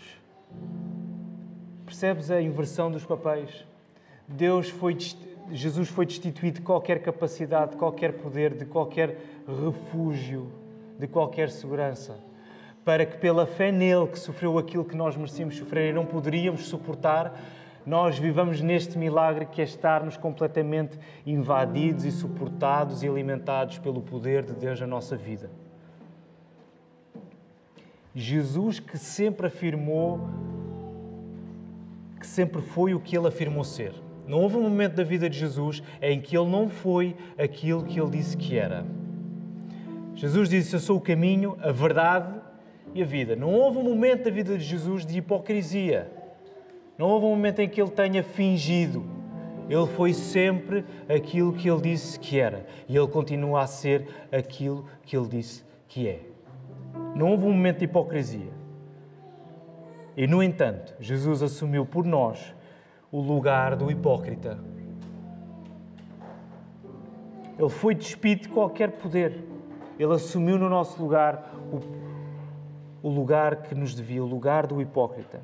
Percebes 1.84 2.30
a 2.30 2.40
inversão 2.40 2.90
dos 2.90 3.04
papéis? 3.04 3.64
Deus 4.26 4.70
foi, 4.70 4.96
Jesus 5.52 5.88
foi 5.88 6.06
destituído 6.06 6.60
de 6.60 6.62
qualquer 6.62 7.02
capacidade, 7.02 7.72
de 7.72 7.76
qualquer 7.76 8.14
poder, 8.14 8.54
de 8.54 8.64
qualquer 8.64 9.18
refúgio, 9.46 10.50
de 10.98 11.06
qualquer 11.06 11.50
segurança, 11.50 12.18
para 12.84 13.04
que 13.04 13.18
pela 13.18 13.46
fé 13.46 13.70
nele, 13.70 14.06
que 14.06 14.18
sofreu 14.18 14.58
aquilo 14.58 14.84
que 14.84 14.96
nós 14.96 15.16
merecíamos 15.16 15.56
sofrer 15.56 15.90
e 15.90 15.92
não 15.92 16.06
poderíamos 16.06 16.66
suportar, 16.66 17.38
nós 17.86 18.18
vivamos 18.18 18.60
neste 18.60 18.96
milagre 18.96 19.46
que 19.46 19.60
é 19.60 19.64
estarmos 19.64 20.16
completamente 20.16 20.98
invadidos 21.26 22.04
e 22.04 22.10
suportados 22.10 23.02
e 23.02 23.08
alimentados 23.08 23.78
pelo 23.78 24.00
poder 24.00 24.44
de 24.44 24.54
Deus 24.54 24.80
na 24.80 24.86
nossa 24.86 25.16
vida. 25.16 25.50
Jesus 28.14 28.80
que 28.80 28.96
sempre 28.96 29.48
afirmou 29.48 30.20
que 32.18 32.26
sempre 32.26 32.62
foi 32.62 32.94
o 32.94 33.00
que 33.00 33.16
ele 33.16 33.28
afirmou 33.28 33.64
ser. 33.64 33.92
Não 34.26 34.40
houve 34.40 34.56
um 34.56 34.62
momento 34.62 34.94
da 34.94 35.04
vida 35.04 35.28
de 35.28 35.38
Jesus 35.38 35.82
em 36.00 36.18
que 36.18 36.34
ele 36.34 36.48
não 36.48 36.70
foi 36.70 37.14
aquilo 37.36 37.84
que 37.84 38.00
ele 38.00 38.10
disse 38.10 38.34
que 38.34 38.56
era. 38.56 38.86
Jesus 40.14 40.48
disse: 40.48 40.74
Eu 40.74 40.80
sou 40.80 40.96
o 40.96 41.00
caminho, 41.00 41.58
a 41.60 41.70
verdade 41.70 42.32
e 42.94 43.02
a 43.02 43.04
vida. 43.04 43.36
Não 43.36 43.52
houve 43.52 43.76
um 43.76 43.82
momento 43.82 44.24
da 44.24 44.30
vida 44.30 44.56
de 44.56 44.64
Jesus 44.64 45.04
de 45.04 45.18
hipocrisia. 45.18 46.10
Não 46.96 47.08
houve 47.08 47.26
um 47.26 47.30
momento 47.30 47.60
em 47.60 47.68
que 47.68 47.80
ele 47.80 47.90
tenha 47.90 48.22
fingido. 48.22 49.04
Ele 49.68 49.86
foi 49.86 50.12
sempre 50.12 50.84
aquilo 51.08 51.52
que 51.52 51.68
ele 51.68 51.80
disse 51.80 52.18
que 52.18 52.38
era. 52.38 52.66
E 52.88 52.96
ele 52.96 53.08
continua 53.08 53.62
a 53.62 53.66
ser 53.66 54.06
aquilo 54.30 54.86
que 55.02 55.16
ele 55.16 55.28
disse 55.28 55.64
que 55.88 56.08
é. 56.08 56.20
Não 57.14 57.30
houve 57.30 57.46
um 57.46 57.52
momento 57.52 57.78
de 57.78 57.84
hipocrisia. 57.84 58.52
E, 60.16 60.26
no 60.26 60.42
entanto, 60.42 60.94
Jesus 61.00 61.42
assumiu 61.42 61.84
por 61.84 62.04
nós 62.04 62.54
o 63.10 63.20
lugar 63.20 63.74
do 63.74 63.90
hipócrita. 63.90 64.58
Ele 67.58 67.68
foi 67.68 67.94
despido 67.94 68.42
de 68.42 68.48
qualquer 68.48 68.92
poder. 68.92 69.44
Ele 69.98 70.12
assumiu 70.12 70.58
no 70.58 70.68
nosso 70.68 71.00
lugar 71.00 71.54
o, 71.72 73.08
o 73.08 73.10
lugar 73.10 73.62
que 73.62 73.74
nos 73.74 73.94
devia, 73.94 74.22
o 74.22 74.26
lugar 74.26 74.66
do 74.66 74.80
hipócrita. 74.80 75.40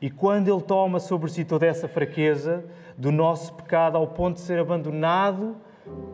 E 0.00 0.08
quando 0.08 0.48
Ele 0.48 0.62
toma 0.62 0.98
sobre 0.98 1.30
si 1.30 1.44
toda 1.44 1.66
essa 1.66 1.86
fraqueza 1.86 2.64
do 2.96 3.12
nosso 3.12 3.52
pecado 3.52 3.96
ao 3.96 4.06
ponto 4.06 4.36
de 4.36 4.40
ser 4.40 4.58
abandonado 4.58 5.56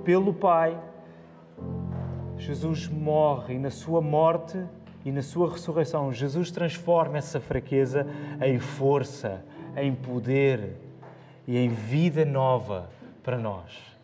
pelo 0.05 0.35
Pai, 0.35 0.77
Jesus 2.37 2.89
morre 2.89 3.55
e 3.55 3.59
na 3.59 3.71
sua 3.71 4.01
morte 4.01 4.59
e 5.05 5.13
na 5.13 5.23
sua 5.23 5.51
ressurreição, 5.53 6.13
Jesus 6.13 6.51
transforma 6.51 7.19
essa 7.19 7.41
fraqueza 7.41 8.07
em 8.41 8.59
força, 8.59 9.45
em 9.77 9.95
poder 9.95 10.77
e 11.47 11.57
em 11.57 11.69
vida 11.69 12.25
nova 12.25 12.91
para 13.23 13.39
nós. 13.39 13.97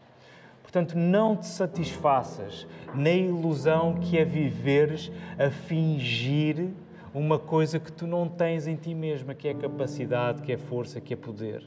Portanto, 0.62 0.96
não 0.96 1.36
te 1.36 1.46
satisfaças 1.46 2.66
na 2.94 3.10
ilusão 3.10 3.94
que 3.94 4.16
é 4.16 4.24
viveres 4.24 5.10
a 5.38 5.50
fingir 5.50 6.70
uma 7.14 7.38
coisa 7.38 7.78
que 7.78 7.92
tu 7.92 8.06
não 8.06 8.26
tens 8.26 8.66
em 8.66 8.74
ti 8.74 8.94
mesma, 8.94 9.34
que 9.34 9.46
é 9.46 9.54
capacidade, 9.54 10.40
que 10.42 10.52
é 10.52 10.56
força, 10.56 11.00
que 11.00 11.12
é 11.12 11.16
poder. 11.16 11.62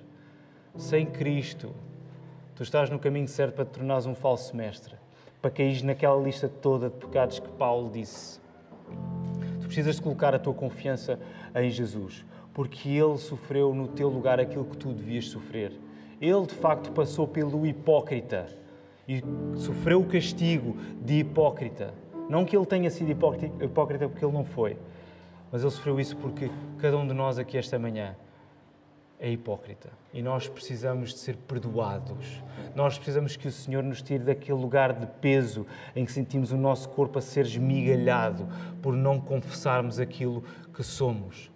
Sem 0.76 1.06
Cristo, 1.06 1.72
tu 2.56 2.64
estás 2.64 2.89
no 2.89 2.98
caminho 2.98 3.28
certo 3.28 3.56
para 3.56 3.66
te 3.66 3.72
tornares 3.72 4.08
um 4.08 4.16
falso 4.16 4.56
mestre, 4.56 4.96
para 5.41 5.52
cair 5.52 5.84
naquela 5.84 6.20
lista 6.20 6.50
toda 6.50 6.89
de 6.89 6.96
pecados 6.96 7.39
que 7.39 7.48
Paulo 7.50 7.91
disse. 7.91 8.39
Tu 9.62 9.68
precisas 9.68 9.98
de 9.98 10.02
colocar 10.02 10.34
a 10.34 10.39
tua 10.39 10.54
confiança 10.54 11.20
em 11.54 11.70
Jesus, 11.70 12.26
porque 12.52 12.89
Ele 12.89 13.18
sofreu 13.18 13.74
no 13.74 13.88
teu 13.88 14.10
lugar 14.10 14.39
aquilo 14.39 14.66
que 14.66 14.78
tu 14.78 14.93
devias 14.93 15.26
sofrer. 15.26 15.72
Ele, 16.20 16.46
de 16.48 16.56
facto, 16.56 16.91
passou 16.91 17.28
pelo 17.28 17.68
hipócrita 17.68 18.48
e 19.08 19.22
sofreu 19.58 20.02
o 20.02 20.06
castigo 20.06 20.76
de 21.04 21.20
hipócrita. 21.20 21.93
Não 22.28 22.43
que 22.43 22.58
ele 22.58 22.66
tenha 22.66 22.89
sido 22.89 23.12
hipócrita, 23.12 24.10
porque 24.10 24.26
ele 24.26 24.34
não 24.34 24.43
foi 24.43 24.76
mas 25.56 25.64
ele 25.64 25.72
sofreu 25.72 25.97
isso 26.01 26.18
porque 26.18 26.51
cada 26.80 26.97
um 26.97 27.08
de 27.08 27.14
nós 27.14 27.39
aqui 27.39 27.58
esta 27.58 27.80
manhã 27.80 28.14
é 29.18 29.32
hipócrita 29.32 29.89
e 30.14 30.22
nós 30.22 30.49
precisamos 30.49 31.14
de 31.14 31.20
ser 31.20 31.38
perdoados. 31.38 32.43
Nós 32.76 32.97
precisamos 32.97 33.38
que 33.38 33.47
o 33.47 33.51
Senhor 33.53 33.82
nos 33.82 34.01
tire 34.01 34.26
daquele 34.26 34.60
lugar 34.60 34.91
de 34.91 35.08
peso 35.22 35.66
em 35.95 36.03
que 36.03 36.12
sentimos 36.12 36.51
o 36.51 36.58
nosso 36.58 36.89
corpo 36.89 37.20
a 37.20 37.22
ser 37.22 37.45
esmigalhado 37.45 38.45
por 38.82 38.97
não 38.97 39.18
confessarmos 39.18 39.97
aquilo 39.97 40.43
que 40.74 40.84
somos. 40.84 41.49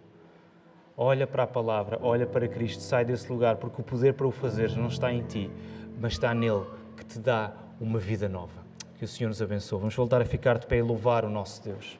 Olha 0.95 1.27
para 1.27 1.43
a 1.43 1.47
palavra, 1.47 1.99
olha 2.01 2.25
para 2.25 2.47
Cristo, 2.47 2.81
sai 2.81 3.03
desse 3.03 3.29
lugar, 3.29 3.57
porque 3.57 3.81
o 3.81 3.83
poder 3.83 4.13
para 4.13 4.27
o 4.27 4.31
fazer 4.31 4.77
não 4.77 4.87
está 4.87 5.11
em 5.11 5.23
ti, 5.23 5.51
mas 5.99 6.13
está 6.13 6.33
nele 6.33 6.63
que 6.95 7.03
te 7.05 7.19
dá 7.19 7.51
uma 7.81 7.99
vida 7.99 8.29
nova. 8.29 8.63
Que 8.97 9.03
o 9.03 9.07
Senhor 9.09 9.27
nos 9.27 9.41
abençoe. 9.41 9.77
Vamos 9.77 9.93
voltar 9.93 10.21
a 10.21 10.25
ficar 10.25 10.57
de 10.57 10.67
pé 10.67 10.77
e 10.77 10.81
louvar 10.81 11.25
o 11.25 11.29
nosso 11.29 11.61
Deus. 11.61 11.99